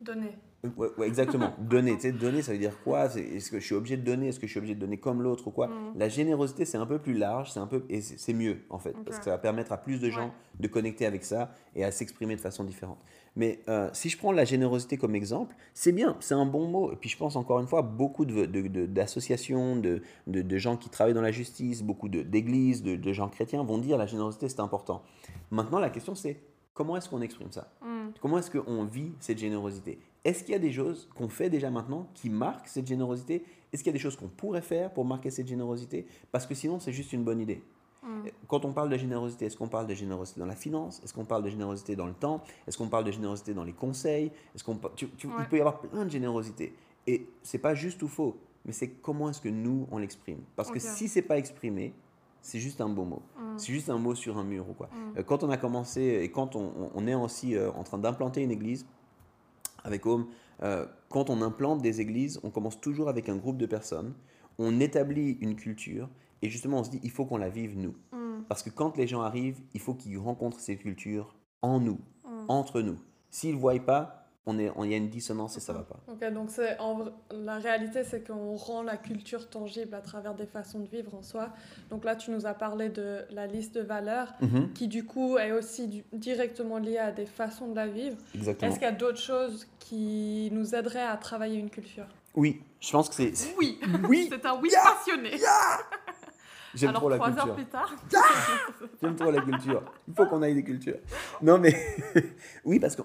donner. 0.00 0.36
Ouais, 0.76 0.88
ouais, 0.98 1.06
exactement. 1.06 1.54
donner, 1.58 1.94
tu 1.96 2.02
sais, 2.02 2.12
donner, 2.12 2.42
ça 2.42 2.52
veut 2.52 2.58
dire 2.58 2.78
quoi? 2.82 3.06
Est-ce 3.16 3.50
que 3.50 3.58
je 3.60 3.64
suis 3.64 3.74
obligé 3.74 3.96
de 3.96 4.02
donner? 4.04 4.28
Est-ce 4.28 4.38
que 4.40 4.46
je 4.46 4.50
suis 4.52 4.58
obligé 4.58 4.74
de 4.74 4.80
donner 4.80 4.96
comme 4.98 5.22
l'autre 5.22 5.46
ou 5.48 5.50
quoi? 5.50 5.68
Mm. 5.68 5.92
La 5.96 6.08
générosité, 6.08 6.64
c'est 6.64 6.78
un 6.78 6.86
peu 6.86 6.98
plus 6.98 7.14
large, 7.14 7.50
c'est 7.52 7.60
un 7.60 7.66
peu 7.66 7.84
et 7.88 8.00
c'est 8.00 8.32
mieux 8.34 8.58
en 8.70 8.78
fait, 8.78 8.94
parce 9.04 9.18
que 9.18 9.24
ça 9.24 9.30
va 9.30 9.38
permettre 9.38 9.72
à 9.72 9.76
plus 9.78 10.00
de 10.00 10.10
gens 10.10 10.26
Ouais. 10.26 10.32
de 10.60 10.68
connecter 10.68 11.06
avec 11.06 11.24
ça 11.24 11.52
et 11.74 11.84
à 11.84 11.90
s'exprimer 11.90 12.34
de 12.36 12.40
façon 12.40 12.64
différente. 12.64 12.98
Mais 13.36 13.60
euh, 13.68 13.88
si 13.92 14.08
je 14.08 14.18
prends 14.18 14.32
la 14.32 14.44
générosité 14.44 14.96
comme 14.98 15.14
exemple, 15.14 15.54
c'est 15.72 15.92
bien, 15.92 16.16
c'est 16.20 16.34
un 16.34 16.46
bon 16.46 16.66
mot. 16.66 16.92
Et 16.92 16.96
puis 16.96 17.08
je 17.08 17.16
pense 17.16 17.36
encore 17.36 17.60
une 17.60 17.68
fois, 17.68 17.82
beaucoup 17.82 18.24
de- 18.24 18.46
de- 18.46 18.66
de- 18.66 18.86
d'associations, 18.86 19.76
de, 19.76 20.02
de, 20.26 20.56
gens 20.58 20.76
qui 20.76 20.88
travaillent 20.88 21.14
dans 21.14 21.20
la 21.22 21.30
justice, 21.32 21.82
beaucoup 21.82 22.08
de- 22.08 22.22
d'églises, 22.22 22.82
de, 22.82 22.96
de 22.96 23.12
gens 23.12 23.28
chrétiens 23.28 23.62
vont 23.62 23.78
dire 23.78 23.96
la 23.96 24.06
générosité 24.06 24.48
c'est 24.48 24.60
important. 24.60 25.02
Maintenant, 25.50 25.78
la 25.78 25.90
question 25.90 26.14
c'est 26.14 26.40
comment 26.74 26.96
est-ce 26.96 27.08
qu'on 27.08 27.20
exprime 27.20 27.50
ça? 27.52 27.72
Mm. 27.82 28.10
Comment 28.20 28.38
est-ce 28.38 28.50
qu'on 28.50 28.84
vit 28.84 29.12
cette 29.20 29.38
générosité? 29.38 29.98
Est-ce 30.24 30.42
qu'il 30.44 30.52
y 30.52 30.56
a 30.56 30.58
des 30.60 30.72
choses 30.72 31.08
qu'on 31.14 31.28
fait 31.28 31.48
déjà 31.50 31.70
maintenant 31.70 32.08
qui 32.14 32.28
marquent 32.30 32.68
cette 32.68 32.86
générosité? 32.86 33.44
Est-ce 33.72 33.82
qu'il 33.82 33.90
y 33.90 33.94
a 33.94 33.98
des 33.98 33.98
choses 34.02 34.16
qu'on 34.16 34.28
pourrait 34.28 34.62
faire 34.62 34.92
pour 34.92 35.04
marquer 35.04 35.30
cette 35.30 35.46
générosité? 35.46 36.06
Parce 36.32 36.46
que 36.46 36.54
sinon, 36.54 36.80
c'est 36.80 36.92
juste 36.92 37.12
une 37.12 37.24
bonne 37.24 37.40
idée. 37.40 37.62
Mm. 38.02 38.28
Quand 38.48 38.64
on 38.64 38.72
parle 38.72 38.88
de 38.90 38.96
générosité, 38.96 39.46
est-ce 39.46 39.56
qu'on 39.56 39.68
parle 39.68 39.86
de 39.86 39.94
générosité 39.94 40.40
dans 40.40 40.46
la 40.46 40.56
finance? 40.56 41.00
Est-ce 41.04 41.12
qu'on 41.14 41.24
parle 41.24 41.42
de 41.44 41.50
générosité 41.50 41.96
dans 41.96 42.06
le 42.06 42.12
temps? 42.14 42.42
Est-ce 42.66 42.76
qu'on 42.78 42.88
parle 42.88 43.04
de 43.04 43.10
générosité 43.12 43.54
dans 43.54 43.64
les 43.64 43.72
conseils? 43.72 44.30
Est-ce 44.54 44.64
qu'on 44.64 44.78
tu- 44.96 45.08
tu- 45.10 45.26
Ouais. 45.28 45.34
Il 45.40 45.46
peut 45.48 45.56
y 45.56 45.60
avoir 45.60 45.80
plein 45.80 46.04
de 46.04 46.10
générosité. 46.10 46.74
Et 47.06 47.26
c'est 47.42 47.58
pas 47.58 47.74
juste 47.74 48.02
ou 48.02 48.08
faux, 48.08 48.36
mais 48.64 48.72
c'est 48.72 48.88
comment 48.88 49.30
est-ce 49.30 49.40
que 49.40 49.48
nous, 49.48 49.86
on 49.90 49.98
l'exprime. 49.98 50.40
Parce 50.56 50.70
que 50.70 50.78
si 50.78 51.08
c'est 51.08 51.22
pas 51.22 51.38
exprimé, 51.38 51.94
c'est 52.40 52.58
juste 52.58 52.80
un 52.80 52.88
beau 52.88 53.04
mot. 53.04 53.22
Mm. 53.38 53.58
C'est 53.58 53.72
juste 53.72 53.90
un 53.90 53.98
mot 53.98 54.14
sur 54.14 54.38
un 54.38 54.44
mur 54.44 54.68
ou 54.68 54.74
quoi. 54.74 54.86
Mm. 54.88 55.18
Euh, 55.18 55.22
Quand 55.22 55.42
on 55.42 55.50
a 55.50 55.56
commencé 55.56 56.20
et 56.22 56.30
quand 56.30 56.54
on, 56.56 56.72
on- 56.78 56.90
on 56.94 57.06
est 57.06 57.14
aussi 57.14 57.56
euh, 57.56 57.70
en 57.72 57.82
train 57.82 57.98
d'implanter 57.98 58.42
une 58.42 58.50
église 58.52 58.86
avec 59.84 60.06
Home, 60.06 60.26
euh, 60.62 60.86
quand 61.08 61.30
on 61.30 61.42
implante 61.42 61.82
des 61.82 62.00
églises, 62.00 62.40
on 62.42 62.50
commence 62.50 62.80
toujours 62.80 63.08
avec 63.08 63.28
un 63.28 63.36
groupe 63.36 63.58
de 63.58 63.66
personnes, 63.66 64.14
on 64.58 64.80
établit 64.80 65.38
une 65.40 65.56
culture 65.56 66.08
et 66.42 66.48
justement 66.48 66.80
on 66.80 66.84
se 66.84 66.90
dit 66.90 67.00
il 67.02 67.10
faut 67.10 67.24
qu'on 67.24 67.36
la 67.36 67.48
vive 67.48 67.78
nous. 67.78 67.94
Mm. 68.12 68.42
Parce 68.48 68.62
que 68.62 68.70
quand 68.70 68.96
les 68.96 69.06
gens 69.06 69.22
arrivent, 69.22 69.60
il 69.74 69.80
faut 69.80 69.94
qu'ils 69.94 70.18
rencontrent 70.18 70.60
cette 70.60 70.80
culture 70.80 71.36
en 71.62 71.80
nous, 71.80 71.98
Mm. 72.24 72.44
entre 72.48 72.80
nous. 72.80 72.98
S'ils 73.30 73.54
ne 73.54 73.60
voient 73.60 73.78
pas, 73.80 74.17
on 74.48 74.58
est, 74.58 74.72
on- 74.74 74.82
il 74.84 74.90
y 74.90 74.94
a 74.94 74.96
une 74.96 75.08
dissonance 75.10 75.56
et 75.56 75.60
ça 75.60 75.72
va 75.72 75.80
pas. 75.82 75.96
Ok, 76.10 76.24
donc 76.32 76.50
c'est 76.50 76.78
en 76.80 77.04
la 77.30 77.58
réalité, 77.58 78.02
c'est 78.02 78.26
qu'on 78.26 78.56
rend 78.56 78.82
la 78.82 78.96
culture 78.96 79.48
tangible 79.48 79.94
à 79.94 80.00
travers 80.00 80.34
des 80.34 80.46
façons 80.46 80.80
de 80.80 80.88
vivre 80.88 81.14
en 81.14 81.22
soi. 81.22 81.50
Donc 81.90 82.04
là, 82.04 82.16
tu 82.16 82.30
nous 82.30 82.46
as 82.46 82.54
parlé 82.54 82.88
de 82.88 83.24
la 83.30 83.46
liste 83.46 83.74
de 83.74 83.82
valeurs, 83.82 84.34
Mhm, 84.40 84.72
qui 84.72 84.88
du 84.88 85.04
coup 85.04 85.38
est 85.38 85.52
aussi 85.52 85.86
du- 85.86 86.04
directement 86.12 86.78
liée 86.78 86.98
à 86.98 87.12
des 87.12 87.26
façons 87.26 87.68
de 87.68 87.76
la 87.76 87.86
vivre. 87.86 88.16
exactement. 88.34 88.70
Est-ce 88.70 88.78
qu'il 88.80 88.88
y 88.88 88.90
a 88.90 88.94
d'autres 88.94 89.20
choses 89.20 89.68
qui 89.78 90.48
nous 90.52 90.74
aideraient 90.74 91.02
à 91.06 91.16
travailler 91.18 91.58
une 91.58 91.70
culture? 91.70 92.06
Oui, 92.34 92.62
je 92.80 92.90
pense 92.90 93.08
que 93.08 93.14
c'est... 93.14 93.34
c'est- 93.36 93.54
Oui, 93.58 93.78
Oui, 94.08 94.28
c'est 94.32 94.44
un 94.46 94.58
oui 94.60 94.70
passionné. 94.72 95.30
j'aime 96.74 96.90
Alors 96.90 97.00
trop 97.02 97.08
la 97.10 97.16
trois 97.16 97.28
culture. 97.28 97.48
heures 97.48 97.54
plus 97.54 97.64
tard. 97.66 97.94
J'aime 99.02 99.16
trop 99.16 99.30
la 99.30 99.40
culture. 99.40 99.82
Il 100.06 100.14
faut 100.14 100.26
qu'on 100.26 100.42
aille 100.42 100.54
des 100.54 100.62
cultures. 100.64 100.98
Non, 101.42 101.58
mais 101.58 101.74
oui, 102.64 102.78
parce 102.78 102.94
que. 102.96 103.02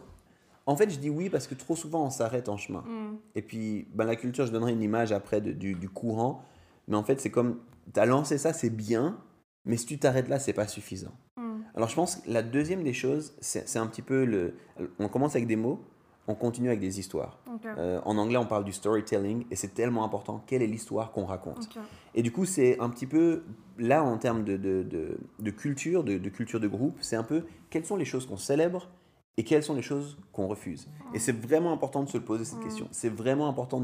En 0.65 0.75
fait, 0.77 0.89
je 0.89 0.97
dis 0.99 1.09
oui 1.09 1.29
parce 1.29 1.47
que 1.47 1.55
trop 1.55 1.75
souvent 1.75 2.05
on 2.05 2.09
s'arrête 2.09 2.47
en 2.49 2.57
chemin. 2.57 2.81
Mm. 2.81 3.17
Et 3.35 3.41
puis, 3.41 3.87
ben, 3.93 4.05
la 4.05 4.15
culture, 4.15 4.45
je 4.45 4.51
donnerai 4.51 4.71
une 4.71 4.81
image 4.81 5.11
après 5.11 5.41
de- 5.41 5.51
du, 5.51 5.73
du 5.75 5.89
courant. 5.89 6.43
Mais 6.87 6.95
en 6.95 7.03
fait, 7.03 7.19
c'est 7.19 7.31
comme. 7.31 7.59
Tu 7.93 7.99
as 7.99 8.05
lancé 8.05 8.37
ça, 8.37 8.53
c'est 8.53 8.69
bien. 8.69 9.17
Mais 9.65 9.77
si 9.77 9.85
tu 9.85 9.97
t'arrêtes 9.99 10.29
là, 10.29 10.39
c'est 10.39 10.53
pas 10.53 10.67
suffisant. 10.67 11.11
Mm. 11.37 11.61
Alors, 11.75 11.89
je 11.89 11.95
pense 11.95 12.17
que 12.17 12.29
la 12.31 12.43
deuxième 12.43 12.83
des 12.83 12.93
choses, 12.93 13.33
c'est 13.41 13.77
un 13.79 13.87
petit 13.87 14.01
peu 14.01 14.25
le. 14.25 14.55
On 14.99 15.09
commence 15.09 15.35
avec 15.35 15.47
des 15.47 15.55
mots, 15.57 15.81
on 16.27 16.35
continue 16.35 16.67
avec 16.69 16.79
des 16.79 16.99
histoires. 16.99 17.39
Euh, 17.77 17.99
en 18.05 18.17
anglais, 18.17 18.37
on 18.37 18.45
parle 18.45 18.63
du 18.63 18.71
storytelling 18.71 19.45
et 19.51 19.55
c'est 19.57 19.73
tellement 19.73 20.05
important. 20.05 20.43
Quelle 20.47 20.61
est 20.61 20.67
l'histoire 20.67 21.11
qu'on 21.11 21.25
raconte? 21.25 21.67
Et 22.15 22.21
du 22.21 22.31
coup, 22.31 22.45
c'est 22.45 22.79
un 22.79 22.89
petit 22.89 23.05
peu, 23.07 23.43
là, 23.77 24.01
en 24.03 24.17
termes 24.17 24.43
de, 24.45 24.55
de, 24.55 24.83
de, 24.83 25.17
de 25.39 25.51
culture, 25.51 26.03
de, 26.05 26.17
de 26.17 26.29
culture 26.29 26.59
de 26.61 26.67
groupe, 26.67 26.97
c'est 27.01 27.15
un 27.17 27.23
peu 27.23 27.43
quelles 27.69 27.85
sont 27.85 27.97
les 27.97 28.05
choses 28.05 28.25
qu'on 28.25 28.37
célèbre 28.37 28.89
et 29.35 29.43
quelles 29.43 29.63
sont 29.63 29.73
les 29.73 29.81
choses 29.81 30.17
qu'on 30.31 30.47
refuse? 30.47 30.87
Et 31.15 31.19
c'est 31.19 31.31
vraiment 31.31 31.73
important 31.73 32.03
de 32.03 32.09
se 32.09 32.19
poser 32.19 32.45
cette 32.45 32.59
Mm. 32.59 32.63
question. 32.63 32.87
C'est 32.91 33.09
vraiment 33.09 33.47
important 33.47 33.83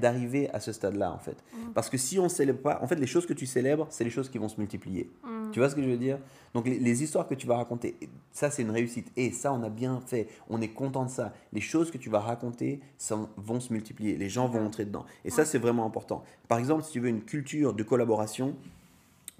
d'arriver 0.00 0.50
à 0.50 0.58
ce 0.58 0.72
stade-là, 0.72 1.12
en 1.12 1.18
fait. 1.18 1.36
Mm. 1.52 1.72
Parce 1.72 1.88
que 1.88 1.96
si 1.96 2.18
on 2.18 2.24
ne 2.24 2.28
célèbre 2.28 2.60
pas, 2.60 2.80
en 2.82 2.88
fait, 2.88 2.96
les 2.96 3.06
choses 3.06 3.24
que 3.24 3.32
tu 3.32 3.46
célèbres, 3.46 3.86
c'est 3.90 4.02
les 4.02 4.10
choses 4.10 4.28
qui 4.28 4.38
vont 4.38 4.48
se 4.48 4.58
multiplier. 4.58 5.08
Mm. 5.22 5.50
Tu 5.52 5.60
vois 5.60 5.70
ce 5.70 5.76
que 5.76 5.82
je 5.82 5.88
veux 5.88 5.96
dire? 5.96 6.18
Donc, 6.52 6.66
les, 6.66 6.80
les 6.80 7.02
histoires 7.04 7.28
que 7.28 7.34
tu 7.36 7.46
vas 7.46 7.56
raconter, 7.56 7.96
ça, 8.32 8.50
c'est 8.50 8.62
une 8.62 8.72
réussite. 8.72 9.12
Et 9.16 9.30
ça, 9.30 9.52
on 9.52 9.62
a 9.62 9.68
bien 9.68 10.00
fait. 10.04 10.26
On 10.48 10.60
est 10.60 10.68
content 10.68 11.04
de 11.04 11.10
ça. 11.10 11.32
Les 11.52 11.60
choses 11.60 11.92
que 11.92 11.98
tu 11.98 12.10
vas 12.10 12.20
raconter 12.20 12.80
ça, 12.96 13.16
vont 13.36 13.60
se 13.60 13.72
multiplier. 13.72 14.16
Les 14.16 14.28
gens 14.28 14.48
vont 14.48 14.64
entrer 14.66 14.84
dedans. 14.84 15.04
Et 15.24 15.30
ça, 15.30 15.44
c'est 15.44 15.58
vraiment 15.58 15.86
important. 15.86 16.24
Par 16.48 16.58
exemple, 16.58 16.82
si 16.82 16.90
tu 16.92 17.00
veux 17.00 17.08
une 17.08 17.22
culture 17.22 17.72
de 17.72 17.82
collaboration, 17.84 18.56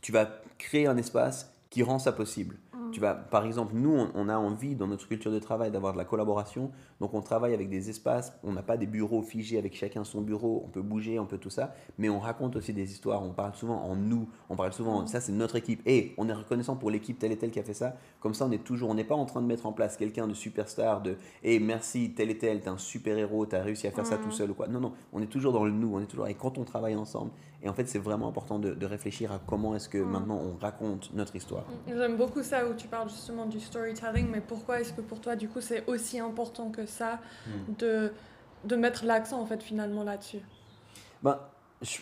tu 0.03 0.13
vas 0.13 0.29
créer 0.59 0.87
un 0.87 0.97
espace 0.97 1.53
qui 1.71 1.83
rend 1.83 1.99
ça 1.99 2.13
possible. 2.13 2.57
Par 3.31 3.45
exemple, 3.45 3.73
nous, 3.75 4.07
on 4.15 4.29
a 4.29 4.37
envie 4.37 4.75
dans 4.75 4.87
notre 4.87 5.07
culture 5.07 5.31
de 5.31 5.39
travail 5.39 5.71
d'avoir 5.71 5.93
de 5.93 5.99
la 5.99 6.05
collaboration. 6.05 6.71
Donc, 7.01 7.15
on 7.15 7.21
travaille 7.23 7.55
avec 7.55 7.69
des 7.69 7.91
espaces. 7.91 8.33
On 8.43 8.53
n'a 8.53 8.63
pas 8.63 8.77
des 8.77 8.87
bureaux 8.87 9.23
figés 9.23 9.59
avec 9.59 9.75
chacun 9.77 10.05
son 10.05 10.21
bureau. 10.21 10.63
On 10.67 10.69
peut 10.69 10.83
bouger, 10.83 11.19
on 11.19 11.27
peut 11.27 11.39
tout 11.39 11.51
ça. 11.51 11.75
Mais 11.97 12.09
on 12.09 12.19
raconte 12.19 12.57
aussi 12.57 12.73
des 12.73 12.91
histoires. 12.91 13.23
On 13.23 13.31
parle 13.33 13.55
souvent 13.55 13.81
en 13.83 13.95
nous. 13.95 14.29
On 14.51 14.57
parle 14.57 14.73
souvent, 14.73 15.07
ça, 15.07 15.21
c'est 15.21 15.33
notre 15.33 15.57
équipe. 15.57 15.81
Et 15.87 16.15
on 16.19 16.29
est 16.29 16.33
reconnaissant 16.33 16.77
pour 16.77 16.91
l'équipe 16.91 17.19
telle 17.19 17.33
et 17.33 17.37
telle 17.39 17.51
qui 17.51 17.61
a 17.61 17.63
fait 17.63 17.75
ça. 17.75 17.97
Comme 18.21 18.35
ça, 18.35 18.47
on 18.47 18.51
est 18.51 18.65
toujours, 18.65 18.91
on 18.91 18.95
n'est 18.95 19.05
pas 19.05 19.15
en 19.15 19.27
train 19.27 19.41
de 19.41 19.47
mettre 19.47 19.67
en 19.67 19.73
place 19.73 19.97
quelqu'un 19.97 20.27
de 20.27 20.35
superstar, 20.35 21.03
de, 21.03 21.17
et 21.45 21.61
merci, 21.61 22.13
tel 22.17 22.31
et 22.31 22.39
tel, 22.39 22.61
t'es 22.61 22.69
un 22.69 22.79
super 22.79 23.17
héros, 23.17 23.47
t'as 23.47 23.63
réussi 23.63 23.87
à 23.87 23.91
faire 23.93 24.07
ça 24.07 24.17
tout 24.17 24.31
seul 24.33 24.51
ou 24.51 24.55
quoi. 24.55 24.67
Non, 24.67 24.81
non, 24.81 24.93
on 25.13 25.23
est 25.23 25.27
toujours 25.27 25.53
dans 25.53 25.65
le 25.65 25.71
nous. 25.71 25.95
On 25.95 26.01
est 26.01 26.07
toujours, 26.07 26.27
et 26.27 26.35
quand 26.35 26.59
on 26.59 26.65
travaille 26.65 26.97
ensemble, 26.97 27.31
et 27.63 27.69
en 27.69 27.75
fait, 27.75 27.89
c'est 27.89 27.99
vraiment 27.99 28.29
important 28.29 28.59
de, 28.61 28.73
de 28.75 28.87
réfléchir 28.87 29.33
à 29.33 29.41
comment 29.45 29.75
est-ce 29.75 29.89
que 29.89 29.99
Mhm. 29.99 30.11
maintenant 30.11 30.41
on 30.41 30.57
raconte 30.61 31.13
notre 31.15 31.35
histoire. 31.35 31.65
J'aime 31.89 32.17
beaucoup 32.17 32.43
ça 32.43 32.69
où 32.69 32.75
tu 32.75 32.87
parles 32.87 33.09
justement 33.09 33.47
du 33.47 33.59
storytelling, 33.61 34.29
mais 34.31 34.41
pourquoi 34.41 34.81
est-ce 34.81 34.93
que 34.93 35.01
pour 35.01 35.21
toi, 35.21 35.35
du 35.37 35.49
coup, 35.49 35.61
c'est 35.61 35.85
aussi 35.89 36.21
important 36.21 36.71
que 36.71 36.87
ça 36.89 37.21
Hmm. 37.47 37.75
de, 37.79 38.13
de 38.65 38.77
mettre 38.77 39.05
l'accent 39.05 39.41
en 39.41 39.47
fait 39.47 39.63
finalement 39.63 40.05
là-dessus 40.05 40.41
Ben, 41.23 41.39
je, 41.83 41.99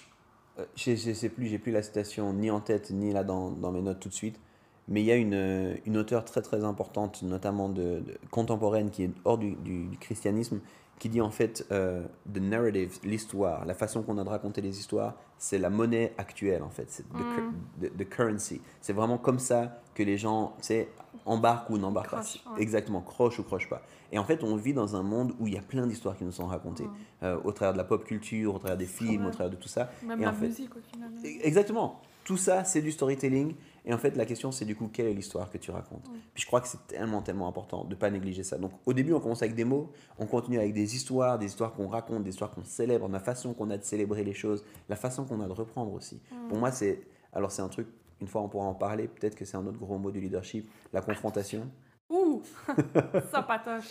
euh, 0.59 0.65
je, 0.77 0.95
je 0.97 1.13
sais 1.13 1.29
plus, 1.29 1.47
j'ai 1.47 1.59
plus 1.59 1.73
la 1.73 1.83
citation 1.83 2.33
ni 2.33 2.51
en 2.51 2.61
tête 2.61 2.91
ni 2.91 3.13
là 3.13 3.25
dans, 3.25 3.51
dans 3.51 3.73
mes 3.73 3.83
notes 3.83 4.01
tout 4.01 4.09
de 4.09 4.15
suite, 4.15 4.41
mais 4.89 5.03
il 5.03 5.07
y 5.07 5.13
a 5.13 5.17
une, 5.17 5.35
euh, 5.35 5.75
une 5.87 5.97
auteure 5.97 6.25
très 6.25 6.43
très 6.43 6.65
importante, 6.65 7.23
notamment 7.23 7.69
de, 7.69 8.01
de- 8.01 8.19
contemporaine, 8.31 8.91
qui 8.91 9.05
est 9.05 9.11
hors 9.25 9.39
du, 9.39 9.53
du- 9.57 9.87
du 9.87 9.99
christianisme, 9.99 10.61
qui 10.99 11.09
dit 11.11 11.21
en 11.21 11.31
fait 11.31 11.67
euh, 11.73 12.03
the 12.33 12.39
narrative, 12.39 12.99
l'histoire, 13.05 13.67
la 13.67 13.75
façon 13.75 14.03
qu'on 14.03 14.17
a 14.19 14.25
de 14.25 14.29
raconter 14.31 14.63
les 14.63 14.79
histoires, 14.79 15.15
c'est 15.39 15.59
la 15.59 15.69
monnaie 15.69 16.15
actuelle 16.17 16.63
en 16.63 16.71
fait, 16.71 16.87
c'est 16.91 17.03
the, 17.11 17.17
cur- 17.35 17.53
the- 17.91 17.97
the 17.99 18.09
currency. 18.09 18.63
C'est 18.81 18.95
vraiment 18.95 19.19
comme 19.19 19.39
ça 19.39 19.83
que 19.97 20.03
les 20.05 20.17
gens, 20.19 20.53
tu 20.59 20.67
sais, 20.67 20.89
embarquent 21.25 21.71
ou 21.71 21.79
n'embarquent 21.79 22.11
pas. 22.11 22.21
Ouais. 22.21 22.63
Exactement, 22.63 23.01
crochent 23.01 23.41
ou 23.41 23.43
crochent 23.43 23.69
pas. 23.69 23.83
Et 24.13 24.19
en 24.19 24.25
fait, 24.25 24.45
on 24.45 24.55
vit 24.55 24.73
dans 24.75 24.95
un 24.95 25.03
monde 25.03 25.35
où 25.41 25.49
il 25.49 25.55
y 25.55 25.59
a 25.59 25.63
plein 25.63 25.87
d'histoires 25.87 26.17
qui 26.17 26.25
nous 26.25 26.31
sont 26.33 26.47
racontées, 26.47 26.87
euh, 27.25 27.39
au 27.43 27.51
travers 27.51 27.73
de 27.73 27.79
la 27.79 27.85
pop 27.85 28.05
culture, 28.05 28.55
au 28.55 28.59
travers 28.59 28.77
des 28.77 28.87
films, 28.87 29.23
Ouais. 29.23 29.29
au 29.29 29.33
travers 29.33 29.51
de 29.51 29.57
tout 29.57 29.67
ça. 29.69 29.91
Même 30.05 30.21
Et 30.21 30.25
la 30.25 30.31
en 30.31 30.35
fait- 30.35 30.47
musique 30.49 30.77
au 30.77 30.81
final. 30.93 31.11
Exactement. 31.43 32.01
Tout 32.25 32.37
ça, 32.37 32.63
c'est 32.65 32.83
du 32.83 32.93
storytelling. 32.93 33.55
Et 33.85 33.95
en 33.95 33.99
fait, 33.99 34.17
la 34.17 34.27
question, 34.27 34.51
c'est 34.53 34.65
du 34.65 34.75
coup, 34.77 34.91
quelle 34.93 35.07
est 35.07 35.15
l'histoire 35.15 35.49
que 35.49 35.59
tu 35.59 35.71
racontes? 35.71 36.05
Puis 36.35 36.43
je 36.43 36.47
crois 36.47 36.61
que 36.61 36.67
c'est 36.69 36.85
tellement, 36.89 37.23
tellement 37.23 37.47
important 37.49 37.85
de 37.85 37.91
ne 37.91 37.95
pas 37.95 38.11
négliger 38.11 38.43
ça. 38.43 38.59
Donc, 38.59 38.73
au 38.85 38.93
début, 38.93 39.13
on 39.13 39.21
commence 39.21 39.43
avec 39.43 39.55
des 39.55 39.65
mots, 39.65 39.91
on 40.19 40.27
continue 40.27 40.59
avec 40.59 40.75
des 40.75 40.95
histoires, 40.97 41.39
des 41.39 41.47
histoires 41.47 41.73
qu'on 41.73 41.87
raconte, 41.89 42.25
des 42.25 42.31
histoires 42.31 42.51
qu'on 42.51 42.65
célèbre, 42.65 43.09
la 43.09 43.21
façon 43.21 43.55
qu'on 43.55 43.71
a 43.71 43.79
de 43.79 43.85
célébrer 43.85 44.25
les 44.25 44.35
choses, 44.35 44.65
la 44.89 44.97
façon 44.97 45.25
qu'on 45.25 45.41
a 45.41 45.47
de 45.47 45.53
reprendre 45.53 45.93
aussi. 45.95 46.21
Pour 46.49 46.59
moi, 46.59 46.71
c'est. 46.73 47.01
Alors, 47.33 47.53
c'est 47.53 47.63
un 47.63 47.69
truc, 47.69 47.87
une 48.21 48.27
fois 48.29 48.43
on 48.43 48.49
pourra 48.49 48.67
en 48.67 48.75
parler, 48.75 49.09
peut-être 49.09 49.35
que 49.35 49.45
c'est 49.45 49.57
un 49.57 49.67
autre 49.67 49.79
gros 49.79 49.99
mot 49.99 50.11
du 50.11 50.21
leadership, 50.21 50.71
la 50.93 51.01
confrontation. 51.01 51.69
Ouh 52.11 52.43
Ça 53.33 53.43
patoche 53.43 53.91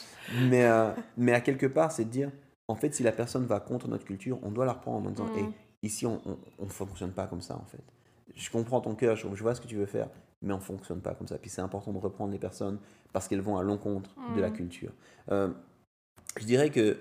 Mais, 0.49 0.65
euh, 0.65 0.91
mais 1.17 1.33
à 1.33 1.41
quelque 1.41 1.65
part, 1.67 1.91
c'est 1.91 2.05
de 2.05 2.09
dire, 2.09 2.31
en 2.67 2.75
fait, 2.75 2.93
si 2.93 3.03
la 3.03 3.11
personne 3.11 3.45
va 3.45 3.59
contre 3.59 3.88
notre 3.88 4.05
culture, 4.05 4.39
on 4.41 4.51
doit 4.51 4.65
la 4.65 4.73
reprendre 4.73 5.07
en 5.07 5.11
disant, 5.11 5.25
Mm. 5.33 5.38
Hey, 5.38 5.49
ici, 5.83 6.05
on 6.05 6.19
ne 6.59 6.69
fonctionne 6.69 7.11
pas 7.11 7.27
comme 7.27 7.41
ça, 7.41 7.55
en 7.57 7.65
fait. 7.65 7.83
Je 8.35 8.49
comprends 8.49 8.81
ton 8.81 8.95
cœur, 8.95 9.15
je, 9.15 9.27
je 9.33 9.41
vois 9.43 9.53
ce 9.53 9.61
que 9.61 9.67
tu 9.67 9.75
veux 9.75 9.85
faire, 9.85 10.09
mais 10.41 10.53
on 10.53 10.57
ne 10.57 10.61
fonctionne 10.61 11.01
pas 11.01 11.13
comme 11.13 11.27
ça. 11.27 11.38
Puis 11.38 11.49
c'est 11.49 11.61
important 11.61 11.91
de 11.93 11.97
reprendre 11.99 12.31
les 12.31 12.39
personnes 12.39 12.79
parce 13.13 13.27
qu'elles 13.27 13.41
vont 13.41 13.57
à 13.57 13.63
l'encontre 13.63 14.15
de 14.35 14.41
la 14.41 14.49
Mm. 14.49 14.53
culture. 14.53 14.91
Euh, 15.31 15.49
je 16.39 16.45
dirais 16.45 16.69
que 16.69 16.97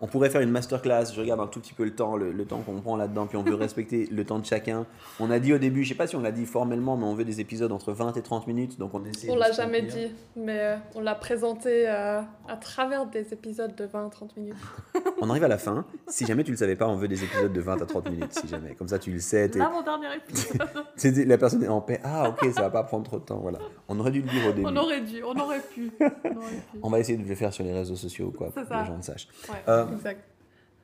on 0.00 0.06
pourrait 0.06 0.30
faire 0.30 0.40
une 0.40 0.50
masterclass. 0.50 1.06
Je 1.14 1.20
regarde 1.20 1.40
un 1.40 1.46
tout 1.46 1.60
petit 1.60 1.72
peu 1.72 1.84
le 1.84 1.94
temps, 1.94 2.16
le, 2.16 2.44
temps 2.44 2.60
qu'on 2.60 2.80
prend 2.80 2.96
là-dedans, 2.96 3.26
puis 3.26 3.36
on 3.36 3.42
veut 3.42 3.54
respecter 3.66 4.06
le 4.10 4.24
temps 4.24 4.38
de 4.38 4.44
chacun. 4.44 4.86
On 5.20 5.30
a 5.30 5.38
dit 5.38 5.52
au 5.52 5.58
début, 5.58 5.84
je 5.84 5.90
sais 5.90 5.94
pas 5.94 6.06
si 6.06 6.16
on 6.16 6.20
l'a 6.20 6.32
dit 6.32 6.46
formellement, 6.46 6.96
mais 6.96 7.04
on 7.04 7.14
veut 7.14 7.24
des 7.24 7.40
épisodes 7.40 7.72
entre 7.72 7.92
20 7.92 8.16
et 8.16 8.22
30 8.22 8.46
minutes, 8.46 8.78
donc 8.78 8.94
on 8.94 9.04
essaie. 9.04 9.30
On 9.30 9.36
l'a 9.36 9.52
jamais 9.52 9.82
dit, 9.82 10.12
mais 10.36 10.58
euh, 10.60 10.76
on 10.94 11.00
l'a 11.00 11.14
présenté 11.14 11.88
euh, 11.88 12.20
à 12.48 12.56
travers 12.56 13.06
des 13.06 13.32
épisodes 13.32 13.74
de 13.74 13.84
20 13.84 14.06
à 14.06 14.10
30 14.10 14.36
minutes. 14.36 14.54
on 15.20 15.30
arrive 15.30 15.44
à 15.44 15.48
la 15.48 15.58
fin. 15.58 15.84
Si 16.08 16.26
jamais 16.26 16.44
tu 16.44 16.50
le 16.50 16.56
savais 16.56 16.76
pas, 16.76 16.86
on 16.86 16.96
veut 16.96 17.08
des 17.08 17.22
épisodes 17.22 17.52
de 17.52 17.60
20 17.60 17.82
à 17.82 17.86
30 17.86 18.10
minutes, 18.10 18.32
si 18.32 18.48
jamais. 18.48 18.74
Comme 18.74 18.88
ça, 18.88 18.98
tu 18.98 19.10
le 19.10 19.18
sais. 19.18 19.48
Là, 19.48 19.70
mon 19.70 19.82
dernier 19.82 20.08
épisode. 20.16 21.26
la 21.28 21.38
personne 21.38 21.62
est 21.64 21.68
en 21.68 21.80
paix. 21.80 22.00
Ah, 22.04 22.30
ok, 22.30 22.52
ça 22.52 22.62
va 22.62 22.70
pas 22.70 22.82
prendre 22.84 23.04
trop 23.04 23.18
de 23.18 23.24
temps. 23.24 23.38
Voilà. 23.38 23.58
On 23.88 23.98
aurait 23.98 24.10
dû 24.10 24.22
le 24.22 24.28
dire 24.28 24.46
au 24.48 24.52
début. 24.52 24.66
On 24.66 24.76
aurait 24.76 25.00
dû, 25.00 25.22
on 25.22 25.38
aurait 25.38 25.60
pu. 25.60 25.90
On, 26.82 26.90
va 26.90 27.00
essayer 27.00 27.18
de 27.18 27.28
le 27.28 27.34
faire 27.34 27.52
sur 27.52 27.64
les 27.64 27.72
réseaux 27.72 27.96
sociaux, 27.96 28.32
quoi, 28.36 28.50
pour 28.50 28.62
que 28.62 28.74
les 28.74 28.86
gens 28.86 28.96
le 28.96 29.02
sachent. 29.02 29.28
Ouais, 29.48 29.56
euh, 29.68 29.86
exact. 29.92 30.20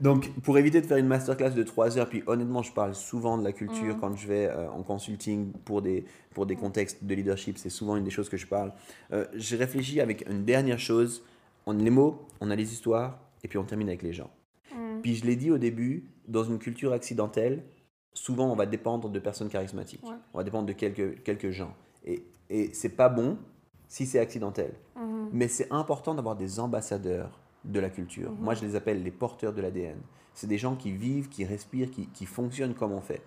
Donc, 0.02 0.32
pour 0.40 0.58
éviter 0.58 0.80
de 0.80 0.86
faire 0.86 0.96
une 0.96 1.06
masterclass 1.06 1.50
de 1.50 1.62
3 1.62 1.96
heures, 1.96 2.08
puis 2.08 2.24
honnêtement, 2.26 2.62
je 2.62 2.72
parle 2.72 2.92
souvent 2.92 3.38
de 3.38 3.44
la 3.44 3.52
culture 3.52 3.96
mm. 3.96 4.00
quand 4.00 4.16
je 4.16 4.26
vais 4.26 4.48
euh, 4.48 4.68
en 4.68 4.82
consulting 4.82 5.52
pour 5.64 5.80
des, 5.80 6.04
pour 6.34 6.44
des 6.44 6.56
contextes 6.56 7.04
de 7.04 7.14
leadership, 7.14 7.56
c'est 7.56 7.70
souvent 7.70 7.94
une 7.94 8.02
des 8.02 8.10
choses 8.10 8.28
que 8.28 8.36
je 8.36 8.48
parle. 8.48 8.72
Euh, 9.12 9.26
j'ai 9.34 9.56
réfléchi 9.56 10.00
avec 10.00 10.28
une 10.28 10.44
dernière 10.44 10.80
chose. 10.80 11.22
On 11.66 11.78
a 11.78 11.82
les 11.82 11.90
mots, 11.90 12.26
on 12.40 12.50
a 12.50 12.56
les 12.56 12.72
histoires, 12.72 13.20
et 13.42 13.48
puis 13.48 13.58
on 13.58 13.64
termine 13.64 13.88
avec 13.88 14.02
les 14.02 14.12
gens. 14.12 14.30
Mm. 14.74 15.00
Puis 15.02 15.16
je 15.16 15.24
l'ai 15.24 15.36
dit 15.36 15.50
au 15.50 15.58
début, 15.58 16.10
dans 16.28 16.44
une 16.44 16.58
culture 16.58 16.92
accidentelle, 16.92 17.64
souvent 18.14 18.50
on 18.50 18.56
va 18.56 18.66
dépendre 18.66 19.08
de 19.08 19.18
personnes 19.18 19.48
charismatiques. 19.48 20.04
On 20.32 20.38
va 20.38 20.44
dépendre 20.44 20.66
de 20.66 20.72
quelques, 20.72 21.22
quelques 21.22 21.50
gens. 21.50 21.74
Et, 22.04 22.24
et 22.50 22.72
c'est 22.74 22.96
pas 22.96 23.08
bon 23.08 23.38
si 23.88 24.06
c'est 24.06 24.18
accidentel. 24.18 24.74
Mm. 24.96 25.28
Mais 25.32 25.48
c'est 25.48 25.70
important 25.70 26.14
d'avoir 26.14 26.36
des 26.36 26.60
ambassadeurs 26.60 27.42
de 27.64 27.80
la 27.80 27.90
culture. 27.90 28.30
Mhm. 28.30 28.38
Moi, 28.40 28.54
je 28.54 28.64
les 28.64 28.76
appelle 28.76 29.02
les 29.02 29.10
porteurs 29.10 29.52
de 29.52 29.60
l'ADN. 29.60 29.98
C'est 30.34 30.46
des 30.46 30.58
gens 30.58 30.76
qui 30.76 30.92
vivent, 30.92 31.28
qui 31.28 31.44
respirent, 31.44 31.90
qui, 31.90 32.26
fonctionnent 32.26 32.74
comme 32.74 32.92
on 32.92 33.00
fait. 33.00 33.22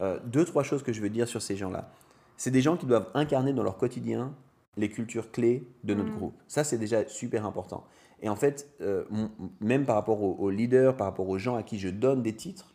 Euh, 0.00 0.18
deux, 0.26 0.44
trois 0.44 0.62
choses 0.62 0.82
que 0.82 0.92
je 0.92 1.00
veux 1.00 1.08
dire 1.08 1.26
sur 1.26 1.40
ces 1.40 1.56
gens-là. 1.56 1.90
C'est 2.36 2.50
des 2.50 2.60
gens 2.60 2.76
qui 2.76 2.86
doivent 2.86 3.10
incarner 3.14 3.52
dans 3.52 3.62
leur 3.62 3.78
quotidien 3.78 4.34
les 4.76 4.90
cultures 4.90 5.30
clés 5.30 5.66
de 5.84 5.94
notre 5.94 6.10
mhm. 6.10 6.16
groupe. 6.16 6.34
Ça, 6.48 6.64
c'est 6.64 6.78
déjà 6.78 7.08
super 7.08 7.46
important. 7.46 7.84
Et 8.22 8.28
en 8.28 8.36
fait, 8.36 8.74
euh, 8.80 9.04
même 9.60 9.84
par 9.84 9.96
rapport 9.96 10.22
aux, 10.22 10.50
leaders, 10.50 10.96
par 10.96 11.06
rapport 11.06 11.28
aux 11.28 11.38
gens 11.38 11.56
à 11.56 11.62
qui 11.62 11.78
je 11.78 11.88
donne 11.88 12.22
des 12.22 12.34
titres, 12.34 12.74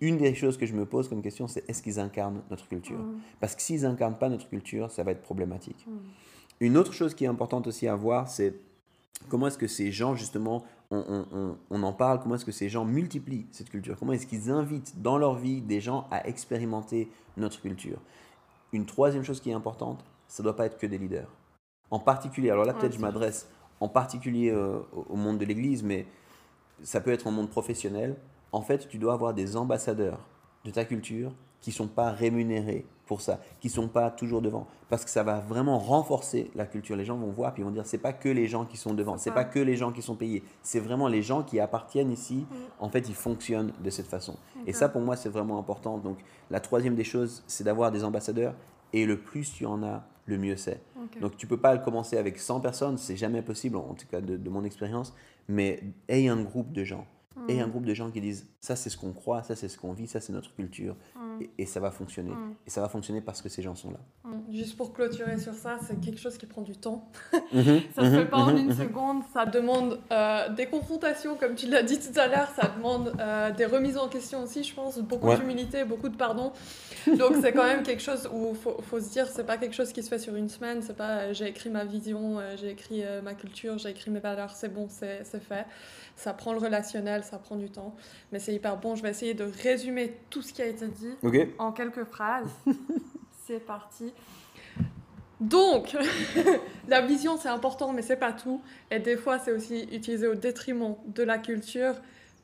une 0.00 0.16
des 0.16 0.34
choses 0.34 0.56
que 0.56 0.66
je 0.66 0.74
me 0.74 0.86
pose 0.86 1.08
comme 1.08 1.22
question, 1.22 1.46
c'est 1.46 1.68
est-ce 1.68 1.82
qu'ils 1.82 2.00
incarnent 2.00 2.42
notre 2.50 2.66
culture? 2.66 2.98
Mhm. 2.98 3.20
Parce 3.38 3.54
que 3.54 3.62
s'ils 3.62 3.84
incarnent 3.84 4.18
pas 4.18 4.28
notre 4.28 4.48
culture, 4.48 4.90
ça 4.90 5.02
va 5.02 5.12
être 5.12 5.22
problématique. 5.22 5.86
Une 6.60 6.76
autre 6.76 6.92
chose 6.92 7.14
qui 7.14 7.24
est 7.24 7.28
importante 7.28 7.66
aussi 7.66 7.86
à 7.86 7.94
voir, 7.94 8.28
c'est 8.28 8.54
comment 9.28 9.46
est-ce 9.46 9.58
que 9.58 9.66
ces 9.66 9.92
gens, 9.92 10.14
justement, 10.14 10.64
on, 10.90 11.82
en 11.82 11.92
parle, 11.92 12.20
comment 12.20 12.34
est-ce 12.34 12.44
que 12.44 12.52
ces 12.52 12.68
gens 12.68 12.84
multiplient 12.84 13.46
cette 13.52 13.70
culture, 13.70 13.96
comment 13.98 14.12
est-ce 14.12 14.26
qu'ils 14.26 14.50
invitent 14.50 15.00
dans 15.00 15.18
leur 15.18 15.36
vie 15.36 15.60
des 15.60 15.80
gens 15.80 16.08
à 16.10 16.26
expérimenter 16.26 17.08
notre 17.36 17.60
culture? 17.60 17.98
Une 18.72 18.86
troisième 18.86 19.22
chose 19.22 19.40
qui 19.40 19.50
est 19.50 19.54
importante, 19.54 20.04
ça 20.26 20.42
ne 20.42 20.44
doit 20.44 20.56
pas 20.56 20.66
être 20.66 20.78
que 20.78 20.86
des 20.86 20.98
leaders. 20.98 21.30
En 21.90 22.00
particulier, 22.00 22.50
alors 22.50 22.64
là 22.64 22.74
peut-être 22.74 22.94
je 22.94 23.00
m'adresse 23.00 23.48
en 23.80 23.88
particulier 23.88 24.50
euh, 24.50 24.80
au 25.08 25.16
monde 25.16 25.38
de 25.38 25.44
l'Église, 25.44 25.82
mais 25.82 26.06
ça 26.82 27.00
peut 27.00 27.10
être 27.10 27.26
en 27.26 27.30
monde 27.30 27.50
professionnel. 27.50 28.16
En 28.52 28.62
fait, 28.62 28.88
tu 28.88 28.98
dois 28.98 29.14
avoir 29.14 29.34
des 29.34 29.56
ambassadeurs 29.56 30.20
de 30.64 30.70
ta 30.70 30.84
culture 30.84 31.32
qui 31.60 31.70
ne 31.70 31.74
sont 31.74 31.88
pas 31.88 32.10
rémunérés 32.10 32.86
pour 33.06 33.20
ça, 33.20 33.40
qui 33.60 33.68
ne 33.68 33.72
sont 33.72 33.88
pas 33.88 34.10
toujours 34.10 34.40
devant. 34.40 34.66
Parce 34.88 35.04
que 35.04 35.10
ça 35.10 35.22
va 35.22 35.40
vraiment 35.40 35.78
renforcer 35.78 36.50
la 36.54 36.64
culture. 36.64 36.96
Les 36.96 37.04
gens 37.04 37.16
vont 37.16 37.30
voir 37.30 37.52
puis 37.52 37.62
ils 37.62 37.64
vont 37.64 37.72
dire 37.72 37.84
c'est 37.84 37.98
pas 37.98 38.12
que 38.12 38.28
les 38.28 38.46
gens 38.46 38.64
qui 38.64 38.76
sont 38.76 38.94
devant, 38.94 39.18
c'est 39.18 39.32
pas 39.32 39.44
que 39.44 39.58
les 39.58 39.76
gens 39.76 39.92
qui 39.92 40.00
sont 40.00 40.14
payés, 40.14 40.44
c'est 40.62 40.80
vraiment 40.80 41.08
les 41.08 41.22
gens 41.22 41.42
qui 41.42 41.58
appartiennent 41.58 42.12
ici. 42.12 42.46
Mm. 42.48 42.54
En 42.78 42.88
fait, 42.88 43.08
ils 43.08 43.14
fonctionnent 43.14 43.72
de 43.82 43.90
cette 43.90 44.06
façon. 44.06 44.36
Et 44.66 44.72
ça, 44.72 44.88
pour 44.88 45.00
moi, 45.00 45.16
c'est 45.16 45.28
vraiment 45.28 45.58
important. 45.58 45.98
Donc, 45.98 46.18
la 46.50 46.60
troisième 46.60 46.94
des 46.94 47.04
choses, 47.04 47.42
c'est 47.46 47.64
d'avoir 47.64 47.90
des 47.90 48.04
ambassadeurs. 48.04 48.54
Et 48.92 49.06
le 49.06 49.18
plus 49.18 49.52
tu 49.52 49.66
en 49.66 49.82
as, 49.82 50.04
le 50.26 50.38
mieux 50.38 50.56
c'est. 50.56 50.80
Donc, 51.20 51.36
tu 51.36 51.46
peux 51.46 51.56
pas 51.56 51.76
commencer 51.78 52.16
avec 52.16 52.38
100 52.38 52.60
personnes, 52.60 52.98
c'est 52.98 53.16
jamais 53.16 53.42
possible, 53.42 53.76
en 53.76 53.94
tout 53.94 54.06
cas 54.06 54.20
de, 54.20 54.36
de 54.36 54.50
mon 54.50 54.64
expérience. 54.64 55.14
Mais 55.48 55.82
aie 56.08 56.28
un 56.28 56.42
groupe 56.42 56.72
de 56.72 56.84
gens 56.84 57.06
et 57.48 57.60
un 57.60 57.68
groupe 57.68 57.84
de 57.84 57.94
gens 57.94 58.10
qui 58.10 58.20
disent 58.20 58.46
ça 58.60 58.76
c'est 58.76 58.90
ce 58.90 58.98
qu'on 58.98 59.12
croit, 59.12 59.42
ça 59.42 59.56
c'est 59.56 59.68
ce 59.68 59.78
qu'on 59.78 59.92
vit, 59.92 60.06
ça 60.06 60.20
c'est 60.20 60.34
notre 60.34 60.54
culture 60.54 60.94
mm. 61.16 61.44
et, 61.58 61.64
ça 61.64 61.80
va 61.80 61.90
fonctionner. 61.90 62.30
Mm. 62.30 62.54
Et 62.66 62.70
ça 62.70 62.82
va 62.82 62.90
fonctionner 62.90 63.22
parce 63.22 63.40
que 63.40 63.48
ces 63.48 63.62
gens 63.62 63.74
sont 63.74 63.90
là. 63.90 63.98
Juste 64.52 64.76
pour 64.76 64.92
clôturer 64.92 65.38
sur 65.38 65.54
ça, 65.54 65.78
c'est 65.86 65.98
quelque 65.98 66.20
chose 66.20 66.36
qui 66.36 66.44
prend 66.44 66.60
du 66.60 66.76
temps. 66.76 67.10
Mm-hmm. 67.32 67.82
ça 67.94 68.02
ne 68.02 68.10
se 68.10 68.16
fait 68.16 68.26
pas 68.26 68.36
en 68.36 68.52
mm-hmm. 68.52 68.60
une 68.60 68.72
seconde, 68.74 69.22
ça 69.32 69.46
demande 69.46 69.98
euh, 70.12 70.50
des 70.50 70.66
confrontations 70.66 71.36
comme 71.36 71.54
tu 71.54 71.68
l'as 71.68 71.82
dit 71.82 71.98
tout 71.98 72.18
à 72.18 72.26
l'heure, 72.26 72.50
ça 72.54 72.70
demande 72.76 73.14
euh, 73.18 73.50
des 73.50 73.64
remises 73.64 73.96
en 73.96 74.08
question 74.08 74.42
aussi 74.42 74.62
je 74.62 74.74
pense, 74.74 74.98
beaucoup 74.98 75.34
d'humilité, 75.34 75.84
beaucoup 75.84 76.10
de 76.10 76.16
pardon. 76.16 76.52
Donc 77.06 77.36
c'est 77.40 77.52
quand 77.52 77.64
même 77.64 77.82
quelque 77.82 78.02
chose 78.02 78.28
où 78.30 78.50
il 78.50 78.56
faut, 78.56 78.76
faut, 78.82 79.00
se 79.00 79.10
dire 79.10 79.26
c'est 79.26 79.46
pas 79.46 79.56
quelque 79.56 79.74
chose 79.74 79.90
qui 79.90 80.02
se 80.02 80.10
fait 80.10 80.18
sur 80.18 80.34
une 80.34 80.50
semaine, 80.50 80.82
c'est 80.82 80.96
pas 80.96 81.20
euh, 81.20 81.32
j'ai 81.32 81.46
écrit 81.46 81.70
ma 81.70 81.86
vision, 81.86 82.40
j'ai 82.56 82.70
écrit 82.70 83.04
ma 83.24 83.32
culture, 83.32 83.78
j'ai 83.78 83.88
écrit 83.88 84.10
mes 84.10 84.20
valeurs, 84.20 84.54
c'est 84.54 84.68
bon, 84.68 84.86
c'est 84.90 85.24
fait. 85.40 85.64
Ça 86.16 86.34
prend 86.34 86.52
le 86.52 86.58
relationnel, 86.58 87.24
ça 87.24 87.38
prend 87.38 87.56
du 87.56 87.70
temps, 87.70 87.94
mais 88.30 88.38
c'est 88.38 88.49
hyper 88.54 88.76
bon. 88.76 88.96
Je 88.96 89.02
vais 89.02 89.10
essayer 89.10 89.34
de 89.34 89.50
résumer 89.62 90.14
tout 90.30 90.42
ce 90.42 90.52
qui 90.52 90.62
a 90.62 90.66
été 90.66 90.86
dit 90.86 91.14
en 91.58 91.72
quelques 91.72 92.04
phrases. 92.04 92.50
c'est 93.46 93.60
parti. 93.60 94.12
Donc, 95.40 95.96
la 96.88 97.00
vision, 97.00 97.38
c'est 97.38 97.48
important, 97.48 97.92
mais 97.92 98.02
c'est 98.02 98.16
pas 98.16 98.32
tout. 98.32 98.60
Et 98.90 98.98
des 98.98 99.16
fois, 99.16 99.38
c'est 99.38 99.52
aussi 99.52 99.88
utilisé 99.90 100.26
au 100.26 100.34
détriment 100.34 100.96
de 101.06 101.22
la 101.22 101.38
culture. 101.38 101.94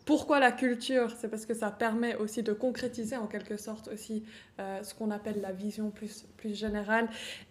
Pourquoi 0.06 0.40
la 0.40 0.52
culture? 0.52 1.10
C'est 1.18 1.28
parce 1.28 1.44
que 1.44 1.52
ça 1.52 1.70
permet 1.70 2.16
aussi 2.16 2.42
de 2.42 2.52
concrétiser 2.52 3.16
en 3.16 3.26
quelque 3.26 3.56
sorte 3.56 3.88
aussi 3.88 4.24
euh, 4.60 4.82
ce 4.82 4.94
qu'on 4.94 5.10
appelle 5.10 5.40
la 5.42 5.52
vision 5.52 5.90
plus, 5.90 6.24
plus 6.36 6.54
générale. 6.54 7.08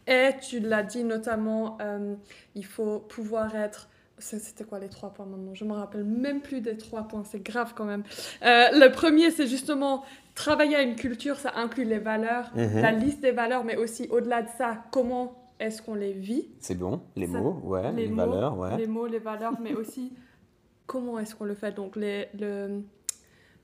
Et 0.07 0.31
tu 0.41 0.59
l'as 0.59 0.81
dit 0.81 1.03
notamment, 1.03 1.77
euh, 1.81 2.15
il 2.55 2.65
faut 2.65 2.99
pouvoir 2.99 3.55
être 3.55 3.89
c'était 4.17 4.63
quoi 4.63 4.79
les 4.79 4.89
trois 4.89 5.11
points 5.11 5.25
maintenant? 5.25 5.53
Je 5.53 5.65
me 5.65 5.73
rappelle 5.73 6.03
même 6.03 6.41
plus 6.41 6.61
des 6.61 6.77
trois 6.77 7.03
points, 7.03 7.23
c'est 7.23 7.43
grave 7.43 7.73
quand 7.75 7.85
même. 7.85 8.03
Euh, 8.43 8.67
le 8.71 8.89
premier, 8.91 9.31
c'est 9.31 9.47
justement 9.47 10.03
travailler 10.35 10.75
à 10.75 10.81
une 10.81 10.95
culture, 10.95 11.37
ça 11.37 11.53
inclut 11.55 11.85
les 11.85 11.99
valeurs, 11.99 12.51
mhm. 12.55 12.81
la 12.81 12.91
liste 12.91 13.21
des 13.21 13.31
valeurs, 13.31 13.63
mais 13.63 13.75
aussi 13.75 14.07
au-delà 14.09 14.41
de 14.41 14.49
ça, 14.57 14.83
comment 14.91 15.35
est-ce 15.59 15.81
qu'on 15.81 15.95
les 15.95 16.13
vit? 16.13 16.47
C'est 16.59 16.75
bon, 16.75 17.01
les 17.15 17.27
mots, 17.27 17.59
ouais, 17.63 17.91
les, 17.93 18.07
valeurs, 18.07 18.57
ouais. 18.57 18.77
Les 18.77 18.87
mots, 18.87 19.07
les 19.07 19.19
valeurs, 19.19 19.59
mais 19.61 19.73
aussi 19.73 20.13
comment 20.85 21.19
est-ce 21.19 21.35
qu'on 21.35 21.45
le 21.45 21.55
fait? 21.55 21.73
Donc, 21.73 21.95
les, 21.95 22.27
le, 22.39 22.81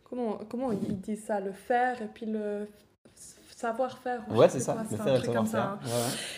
comment, 0.03 0.39
comment 0.49 0.71
ils 0.71 0.99
disent 0.99 1.25
ça? 1.25 1.39
Le 1.39 1.51
faire 1.51 2.01
et 2.01 2.07
puis 2.07 2.25
le 2.25 2.67
savoir-faire. 3.61 4.23
Ouais, 4.29 4.49
c'est 4.49 4.59
ça, 4.59 4.75
le 4.75 4.97
faire 4.97 5.15
et 5.15 5.25
savoir-faire. 5.25 5.61
Hein. 5.61 5.79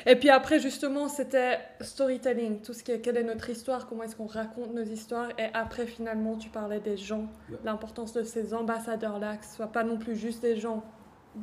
Et 0.06 0.16
puis 0.16 0.30
après, 0.30 0.60
justement, 0.60 1.08
c'était 1.08 1.60
storytelling, 1.82 2.62
tout 2.62 2.74
ce 2.74 2.84
qui 2.84 2.92
est 2.92 3.00
quelle 3.00 3.18
est 3.18 3.24
notre 3.24 3.50
histoire, 3.50 3.88
comment 3.88 4.04
est-ce 4.04 4.16
qu'on 4.16 4.28
raconte 4.28 4.74
nos 4.74 4.84
histoires. 4.84 5.30
Et 5.38 5.48
après, 5.54 5.86
finalement, 5.86 6.36
tu 6.36 6.50
parlais 6.50 6.80
des 6.80 6.98
gens, 6.98 7.28
l'importance 7.64 8.14
de 8.14 8.24
ces 8.24 8.54
ambassadeurs-là, 8.54 9.38
que 9.38 9.46
ce 9.46 9.56
soit 9.56 9.72
pas 9.72 9.84
non 9.84 9.98
plus 9.98 10.16
juste 10.16 10.42
des 10.42 10.58
gens 10.58 10.84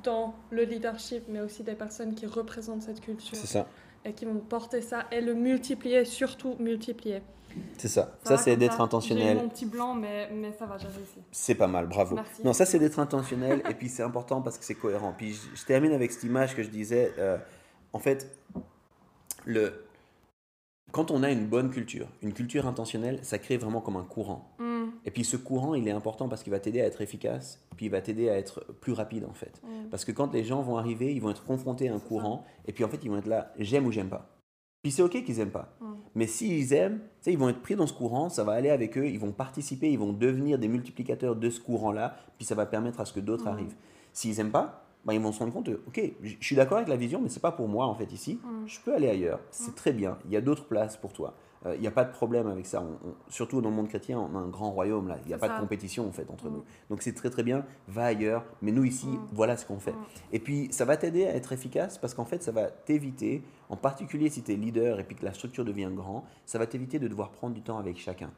dans 0.05 0.35
le 0.51 0.63
leadership, 0.63 1.25
mais 1.29 1.41
aussi 1.41 1.63
des 1.63 1.75
personnes 1.75 2.15
qui 2.15 2.27
représentent 2.27 2.83
cette 2.83 3.01
culture. 3.01 3.37
C'est 3.37 3.47
ça. 3.47 3.67
Et 4.05 4.13
qui 4.13 4.25
vont 4.25 4.37
porter 4.37 4.81
ça 4.81 5.07
et 5.11 5.21
le 5.21 5.35
multiplier, 5.35 6.05
surtout 6.05 6.57
multiplier. 6.59 7.23
C'est 7.79 7.89
ça. 7.89 8.17
Ça, 8.25 8.37
c'est 8.37 8.57
d'être 8.57 8.81
intentionnel. 8.81 9.37
J'ai 9.37 9.43
mon 9.43 9.49
petit 9.49 9.67
blanc, 9.67 9.95
mais, 9.95 10.31
mais 10.33 10.53
ça 10.53 10.67
va, 10.67 10.79
j'ai 10.79 10.89
réussi. 10.89 11.21
C'est 11.31 11.55
pas 11.55 11.67
mal, 11.67 11.87
bravo. 11.87 12.17
Merci. 12.17 12.43
Non, 12.45 12.53
ça, 12.53 12.67
c'est 12.67 12.79
d'être 12.79 12.99
intentionnel. 12.99 13.63
et 13.69 13.75
puis, 13.75 13.89
c'est 13.89 14.03
important 14.03 14.43
parce 14.43 14.59
que 14.59 14.65
c'est 14.65 14.75
cohérent. 14.75 15.15
Puis, 15.17 15.39
je, 15.55 15.65
termine 15.65 15.93
avec 15.93 16.13
cette 16.13 16.25
image 16.25 16.55
que 16.55 16.63
je 16.63 16.69
disais. 16.69 17.13
Euh, 17.19 17.39
en 17.93 17.99
fait, 17.99 18.31
le, 19.47 19.85
quand 20.93 21.11
on 21.11 21.23
a 21.23 21.31
une 21.31 21.47
bonne 21.47 21.71
culture, 21.71 22.07
une 22.23 22.33
culture 22.33 22.67
intentionnelle, 22.67 23.19
ça 23.23 23.39
crée 23.39 23.57
vraiment 23.57 23.81
comme 23.81 23.97
un 23.97 24.05
courant. 24.05 24.55
Mm. 24.59 24.89
Et 25.05 25.11
puis, 25.11 25.25
ce 25.25 25.37
courant, 25.37 25.75
il 25.75 25.87
est 25.89 25.93
important 25.93 26.29
parce 26.29 26.43
qu'il 26.43 26.53
va 26.53 26.61
t'aider 26.61 26.81
à 26.81 26.87
être 26.87 27.01
efficace. 27.01 27.61
Puis, 27.77 27.87
il 27.87 27.89
va 27.91 28.01
t'aider 28.01 28.29
à 28.29 28.37
être 28.37 28.65
plus 28.81 28.93
rapide, 28.93 29.25
en 29.25 29.35
fait. 29.35 29.61
Mm. 29.63 29.89
Parce 29.91 30.05
que 30.05 30.13
quand 30.13 30.33
les 30.33 30.45
gens 30.45 30.63
vont 30.63 30.77
arriver, 30.77 31.13
ils 31.13 31.21
vont 31.21 31.31
être 31.31 31.45
confrontés 31.45 31.89
à 31.89 31.95
un 31.95 32.01
courant. 32.01 32.45
Et 32.67 32.73
puis, 32.73 32.85
en 32.85 32.89
fait, 32.89 32.99
ils 33.03 33.11
vont 33.11 33.19
être 33.19 33.27
là, 33.27 33.53
j'aime 33.59 33.87
ou 33.87 33.93
j'aime 33.93 34.09
pas. 34.09 34.29
Puis 34.83 34.93
c'est 34.93 35.03
ok 35.03 35.23
qu'ils 35.25 35.41
aiment 35.41 35.51
pas. 35.51 35.75
Mm. 35.81 35.87
Mais 36.15 36.27
s'ils 36.27 36.73
aiment, 36.73 37.01
ils 37.27 37.39
vont 37.39 37.49
être 37.49 37.61
pris 37.61 37.77
dans 37.77 37.87
ce 37.87 37.93
courant, 37.93 38.29
ça 38.29 38.45
va 38.45 38.53
aller 38.53 38.71
avec 38.71 38.97
eux, 38.97 39.07
ils 39.07 39.19
vont 39.21 39.33
participer, 39.33 39.91
ils 39.91 39.99
vont 39.99 40.13
devenir 40.13 40.59
des 40.59 40.69
multiplicateurs 40.69 41.37
de 41.37 41.51
ce 41.51 41.61
courant-là, 41.61 42.17
puis 42.39 42.47
ça 42.47 42.55
va 42.55 42.67
permettre 42.67 43.01
à 43.01 43.05
ce 43.05 43.13
que 43.13 43.21
d'autres 43.21 43.45
mm. 43.45 43.53
arrivent. 43.53 43.77
S'ils 44.13 44.37
n'aiment 44.37 44.51
pas, 44.51 44.85
bah, 45.05 45.15
ils 45.15 45.21
vont 45.21 45.33
se 45.33 45.39
rendre 45.39 45.53
compte, 45.53 45.69
ok, 45.69 46.01
je 46.23 46.37
suis 46.41 46.57
d'accord 46.57 46.79
avec 46.79 46.89
la 46.89 46.97
vision, 46.97 47.21
mais 47.21 47.29
c'est 47.29 47.41
pas 47.41 47.53
pour 47.53 47.69
moi 47.69 47.87
en 47.87 47.95
fait 47.95 48.13
ici. 48.13 48.41
Mm. 48.43 48.67
Je 48.67 48.81
peux 48.81 48.95
aller 48.95 49.09
ailleurs. 49.09 49.41
C'est 49.51 49.75
très 49.75 49.93
bien. 49.93 50.19
Il 50.25 50.33
y 50.33 50.37
a 50.37 50.41
d'autres 50.41 50.67
places 50.67 50.97
pour 50.97 51.13
toi. 51.13 51.35
Il 51.65 51.69
euh, 51.69 51.77
n'y 51.77 51.87
a 51.87 51.91
pas 51.91 52.05
de 52.05 52.13
problème 52.13 52.47
avec 52.47 52.67
ça. 52.67 52.83
surtout 53.29 53.61
dans 53.61 53.69
le 53.69 53.77
monde 53.77 53.89
chrétien, 53.89 54.19
on 54.19 54.35
a 54.35 54.39
un 54.39 54.49
grand 54.49 54.71
royaume 54.71 55.09
là. 55.09 55.19
Il 55.25 55.29
n'y 55.29 55.35
a 55.35 55.39
pas 55.39 55.49
de 55.49 55.61
compétition 55.61 56.09
en 56.09 56.13
fait 56.13 56.31
entre 56.31 56.49
mm. 56.49 56.53
nous. 56.55 56.65
Donc 56.89 57.03
c'est 57.03 57.13
très 57.13 57.29
très 57.29 57.43
bien. 57.43 57.65
Va 57.89 58.07
ailleurs. 58.07 58.45
Mais 58.63 58.73
nous 58.73 58.85
ici, 58.85 59.09
mm. 59.09 59.29
voilà 59.33 59.57
ce 59.57 59.67
qu'on 59.67 59.79
fait. 59.79 59.93
Mm. 59.93 60.07
Et 60.33 60.39
puis 60.39 60.69
ça 60.71 60.85
va 60.85 60.97
t'aider 60.97 61.27
à 61.27 61.35
être 61.35 61.53
efficace 61.53 61.99
parce 61.99 62.15
qu'en 62.15 62.25
fait 62.25 62.43
ça 62.43 62.53
va 62.53 62.71
t'éviter, 62.71 63.43
en 63.69 63.77
particulier 63.77 64.31
si 64.31 64.43
tu 64.43 64.53
es 64.53 64.57
leader 64.57 65.01
et 65.01 65.05
puis 65.05 65.17
que 65.17 65.25
la 65.25 65.35
structure 65.35 65.65
devient 65.65 65.91
grand, 65.95 66.25
ça 66.47 66.59
va 66.59 66.67
t'éviter 66.67 66.99
de 66.99 67.09
devoir 67.09 67.31
prendre 67.31 67.55
du 67.55 67.63
temps 67.63 67.79
avec 67.79 67.99
chacun. 67.99 68.31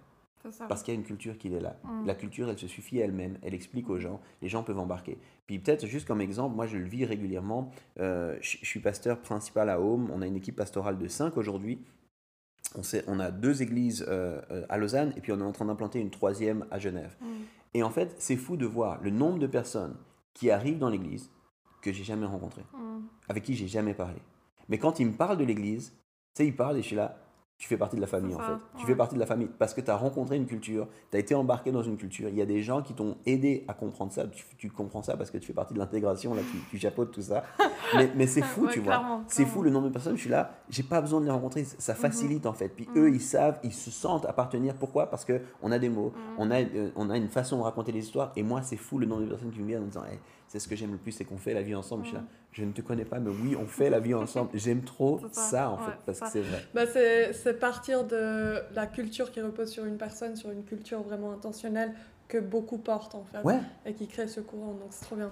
Parce 0.68 0.82
qu'il 0.82 0.92
y 0.92 0.96
a 0.96 0.98
une 0.98 1.06
culture 1.06 1.38
qui 1.38 1.54
est 1.54 1.60
là. 1.60 1.76
La 2.04 2.14
culture, 2.14 2.50
elle 2.50 2.58
se 2.58 2.66
suffit 2.66 2.98
elle-même, 2.98 3.38
elle 3.42 3.54
explique 3.54 3.88
aux 3.88 3.98
gens, 3.98 4.20
les 4.40 4.48
gens 4.48 4.62
peuvent 4.62 4.78
embarquer. 4.78 5.18
Puis 5.46 5.58
peut-être 5.58 5.86
juste 5.86 6.06
comme 6.06 6.20
exemple, 6.20 6.56
moi 6.56 6.66
je 6.66 6.78
le 6.78 6.84
vis 6.84 7.04
régulièrement, 7.04 7.70
euh, 8.00 8.36
je 8.40 8.56
je 8.60 8.66
suis 8.66 8.80
pasteur 8.80 9.20
principal 9.20 9.68
à 9.68 9.80
Home, 9.80 10.10
on 10.12 10.22
a 10.22 10.26
une 10.26 10.36
équipe 10.36 10.56
pastorale 10.56 10.98
de 10.98 11.06
5 11.06 11.36
aujourd'hui. 11.36 11.78
On, 12.76 12.82
sait- 12.82 13.04
on 13.06 13.20
a 13.20 13.30
deux 13.30 13.62
églises 13.62 14.04
euh, 14.08 14.40
euh, 14.50 14.64
à 14.68 14.78
Lausanne 14.78 15.12
et 15.16 15.20
puis 15.20 15.32
on 15.32 15.38
est 15.40 15.44
en 15.44 15.52
train 15.52 15.64
d'implanter 15.66 16.00
une 16.00 16.10
troisième 16.10 16.64
à 16.70 16.78
Genève. 16.78 17.14
Mm. 17.20 17.26
Et 17.74 17.82
en 17.82 17.90
fait, 17.90 18.14
c'est 18.18 18.36
fou 18.36 18.56
de 18.56 18.66
voir 18.66 19.00
le 19.02 19.10
nombre 19.10 19.38
de 19.38 19.46
personnes 19.46 19.94
qui 20.34 20.50
arrivent 20.50 20.78
dans 20.78 20.88
l'église 20.90 21.30
que 21.82 21.92
j'ai 21.92 22.04
jamais 22.04 22.26
rencontrées, 22.26 22.64
Mm. 22.72 23.00
avec 23.28 23.42
qui 23.44 23.54
j'ai 23.54 23.68
jamais 23.68 23.94
parlé. 23.94 24.18
Mais 24.68 24.78
quand 24.78 25.00
ils 25.00 25.06
me 25.06 25.12
parlent 25.12 25.36
de 25.38 25.44
l'église, 25.44 25.90
tu 26.34 26.42
sais, 26.42 26.46
ils 26.46 26.56
parlent 26.56 26.76
et 26.78 26.82
je 26.82 26.86
suis 26.86 26.96
là, 26.96 27.16
tu 27.62 27.68
fais 27.68 27.76
partie 27.76 27.94
de 27.94 28.00
la 28.00 28.08
famille 28.08 28.34
en 28.34 28.40
fait. 28.40 28.54
Tu 28.76 28.86
fais 28.86 28.96
partie 28.96 29.14
de 29.14 29.20
la 29.20 29.26
famille 29.26 29.48
parce 29.56 29.72
que 29.72 29.80
tu 29.80 29.88
as 29.88 29.94
rencontré 29.96 30.34
une 30.34 30.46
culture, 30.46 30.88
tu 31.12 31.16
as 31.16 31.20
été 31.20 31.36
embarqué 31.36 31.70
dans 31.70 31.84
une 31.84 31.96
culture. 31.96 32.28
Il 32.28 32.34
y 32.34 32.42
a 32.42 32.44
des 32.44 32.60
gens 32.60 32.82
qui 32.82 32.92
t'ont 32.92 33.16
aidé 33.24 33.64
à 33.68 33.72
comprendre 33.72 34.10
ça. 34.10 34.26
Tu, 34.26 34.44
tu 34.58 34.68
comprends 34.68 35.04
ça 35.04 35.16
parce 35.16 35.30
que 35.30 35.38
tu 35.38 35.46
fais 35.46 35.52
partie 35.52 35.72
de 35.72 35.78
l'intégration, 35.78 36.34
là, 36.34 36.42
tu, 36.42 36.58
tu 36.68 36.78
chapeautes 36.78 37.12
tout 37.12 37.22
ça. 37.22 37.44
Mais, 37.94 38.10
mais 38.16 38.26
c'est 38.26 38.40
fou, 38.42 38.64
Ouais, 38.64 38.72
tu 38.72 38.80
vois. 38.80 39.20
C'est 39.28 39.44
fou 39.44 39.62
le 39.62 39.68
nombre 39.68 39.88
de 39.88 39.92
personnes. 39.92 40.16
Je 40.16 40.22
suis 40.22 40.30
là, 40.30 40.54
j'ai 40.70 40.82
pas 40.82 41.00
besoin 41.02 41.20
de 41.20 41.26
les 41.26 41.30
rencontrer. 41.30 41.62
Ça 41.64 41.94
facilite 41.94 42.46
en 42.46 42.54
fait. 42.54 42.68
Puis 42.68 42.88
eux, 42.96 43.10
ils 43.10 43.20
savent, 43.20 43.58
ils 43.62 43.72
se 43.72 43.90
sentent 43.90 44.24
appartenir. 44.24 44.74
Pourquoi? 44.74 45.10
Parce 45.10 45.24
que 45.26 45.42
on 45.62 45.70
a 45.70 45.78
des 45.78 45.90
mots, 45.90 46.12
on, 46.38 46.50
a, 46.50 46.62
euh, 46.62 46.90
on 46.96 47.10
a 47.10 47.16
une 47.18 47.28
façon 47.28 47.58
de 47.58 47.62
raconter 47.62 47.92
les 47.92 48.00
histoires. 48.00 48.32
Et 48.34 48.42
moi, 48.42 48.62
c'est 48.62 48.78
fou 48.78 48.98
le 48.98 49.06
nombre 49.06 49.22
de 49.22 49.28
personnes 49.28 49.50
qui 49.50 49.60
me 49.60 49.66
viennent 49.66 49.82
en 49.82 49.86
disant 49.86 50.04
Hey, 50.04 50.18
c'est 50.52 50.58
ce 50.58 50.68
que 50.68 50.76
j'aime 50.76 50.92
le 50.92 50.98
plus, 50.98 51.12
c'est 51.12 51.24
qu'on 51.24 51.38
fait 51.38 51.54
la 51.54 51.62
vie 51.62 51.74
ensemble. 51.74 52.02
Je 52.04 52.08
suis 52.08 52.16
là, 52.18 52.24
je 52.52 52.62
ne 52.62 52.72
te 52.72 52.82
connais 52.82 53.06
pas, 53.06 53.18
mais 53.18 53.30
oui, 53.30 53.56
on 53.58 53.64
fait 53.66 53.88
la 53.88 54.00
vie 54.00 54.12
ensemble. 54.12 54.50
J'aime 54.54 54.82
trop 54.82 55.18
ça, 55.32 55.42
ça, 55.42 55.70
en 55.70 55.76
ouais, 55.78 55.86
fait, 55.86 55.98
parce 56.04 56.20
que 56.20 56.26
c'est 56.28 56.40
vrai. 56.42 56.62
Bah, 56.74 56.82
c'est 56.86 57.58
partir 57.58 58.04
de 58.04 58.60
la 58.74 58.86
culture 58.86 59.32
qui 59.32 59.40
repose 59.40 59.70
sur 59.70 59.86
une 59.86 59.96
personne, 59.96 60.36
sur 60.36 60.50
une 60.50 60.62
culture 60.64 61.00
vraiment 61.00 61.32
intentionnelle 61.32 61.94
que 62.28 62.36
beaucoup 62.36 62.76
portent 62.76 63.14
en 63.14 63.24
fait 63.24 63.38
Ouais. 63.44 63.60
et 63.86 63.94
qui 63.94 64.06
crée 64.06 64.28
ce 64.28 64.40
courant, 64.40 64.72
donc 64.74 64.88
c'est 64.90 65.06
trop 65.06 65.16
bien. 65.16 65.30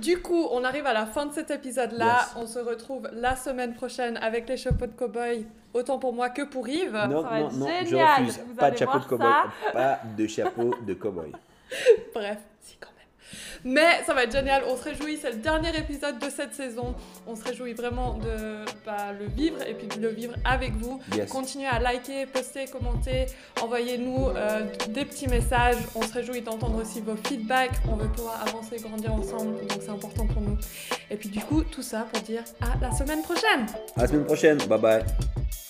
Du 0.00 0.22
coup, 0.22 0.46
on 0.52 0.62
arrive 0.62 0.86
à 0.86 0.92
la 0.92 1.06
fin 1.06 1.26
de 1.26 1.32
cet 1.32 1.50
épisode-là. 1.50 2.20
Yes. 2.20 2.34
On 2.36 2.46
se 2.46 2.60
retrouve 2.60 3.08
la 3.12 3.34
semaine 3.34 3.74
prochaine 3.74 4.16
avec 4.18 4.48
les 4.48 4.56
chapeaux 4.56 4.86
de 4.86 4.92
cow-boy, 4.92 5.44
autant 5.74 5.98
pour 5.98 6.12
moi 6.12 6.30
que 6.30 6.42
pour 6.42 6.68
Yves. 6.68 6.92
Non, 6.92 7.22
ça 7.24 7.28
va 7.30 7.40
non, 7.40 7.46
être 7.48 7.56
non, 7.56 7.66
je 7.82 7.86
génial. 7.86 8.20
refuse. 8.22 8.40
Vous 8.46 8.54
Pas 8.54 8.70
de 8.70 8.76
chapeau 8.76 8.98
de 9.00 9.04
cowboy. 9.06 9.28
Pas 9.72 9.98
de 10.16 10.26
chapeau 10.28 10.70
de 10.86 10.94
cowboy. 10.94 11.32
Bref, 12.14 12.38
si 12.60 12.76
quand 12.76 12.90
même. 12.90 12.95
Mais 13.64 14.02
ça 14.06 14.14
va 14.14 14.24
être 14.24 14.32
génial, 14.32 14.62
on 14.68 14.76
se 14.76 14.84
réjouit, 14.84 15.18
c'est 15.20 15.30
le 15.30 15.38
dernier 15.38 15.76
épisode 15.76 16.18
de 16.18 16.30
cette 16.30 16.54
saison. 16.54 16.94
On 17.26 17.36
se 17.36 17.44
réjouit 17.44 17.72
vraiment 17.72 18.14
de 18.14 18.64
bah, 18.84 19.12
le 19.18 19.26
vivre 19.26 19.60
et 19.66 19.74
puis 19.74 19.88
de 19.88 20.00
le 20.00 20.08
vivre 20.08 20.34
avec 20.44 20.72
vous. 20.72 21.00
Yes. 21.14 21.30
Continuez 21.30 21.66
à 21.66 21.78
liker, 21.78 22.26
poster, 22.26 22.66
commenter, 22.66 23.26
envoyez-nous 23.62 24.28
euh, 24.28 24.66
des 24.88 25.04
petits 25.04 25.28
messages. 25.28 25.76
On 25.94 26.02
se 26.02 26.12
réjouit 26.12 26.42
d'entendre 26.42 26.80
aussi 26.80 27.00
vos 27.00 27.16
feedbacks. 27.16 27.76
On 27.90 27.96
veut 27.96 28.08
pouvoir 28.08 28.42
avancer, 28.46 28.76
grandir 28.78 29.12
ensemble, 29.12 29.66
donc 29.66 29.78
c'est 29.80 29.90
important 29.90 30.26
pour 30.26 30.42
nous. 30.42 30.56
Et 31.10 31.16
puis 31.16 31.28
du 31.28 31.40
coup, 31.40 31.62
tout 31.62 31.82
ça 31.82 32.06
pour 32.12 32.22
dire 32.22 32.42
à 32.60 32.78
la 32.80 32.92
semaine 32.92 33.22
prochaine 33.22 33.66
À 33.96 34.02
la 34.02 34.06
semaine 34.08 34.24
prochaine. 34.24 34.58
Bye 34.68 34.78
bye. 34.78 35.65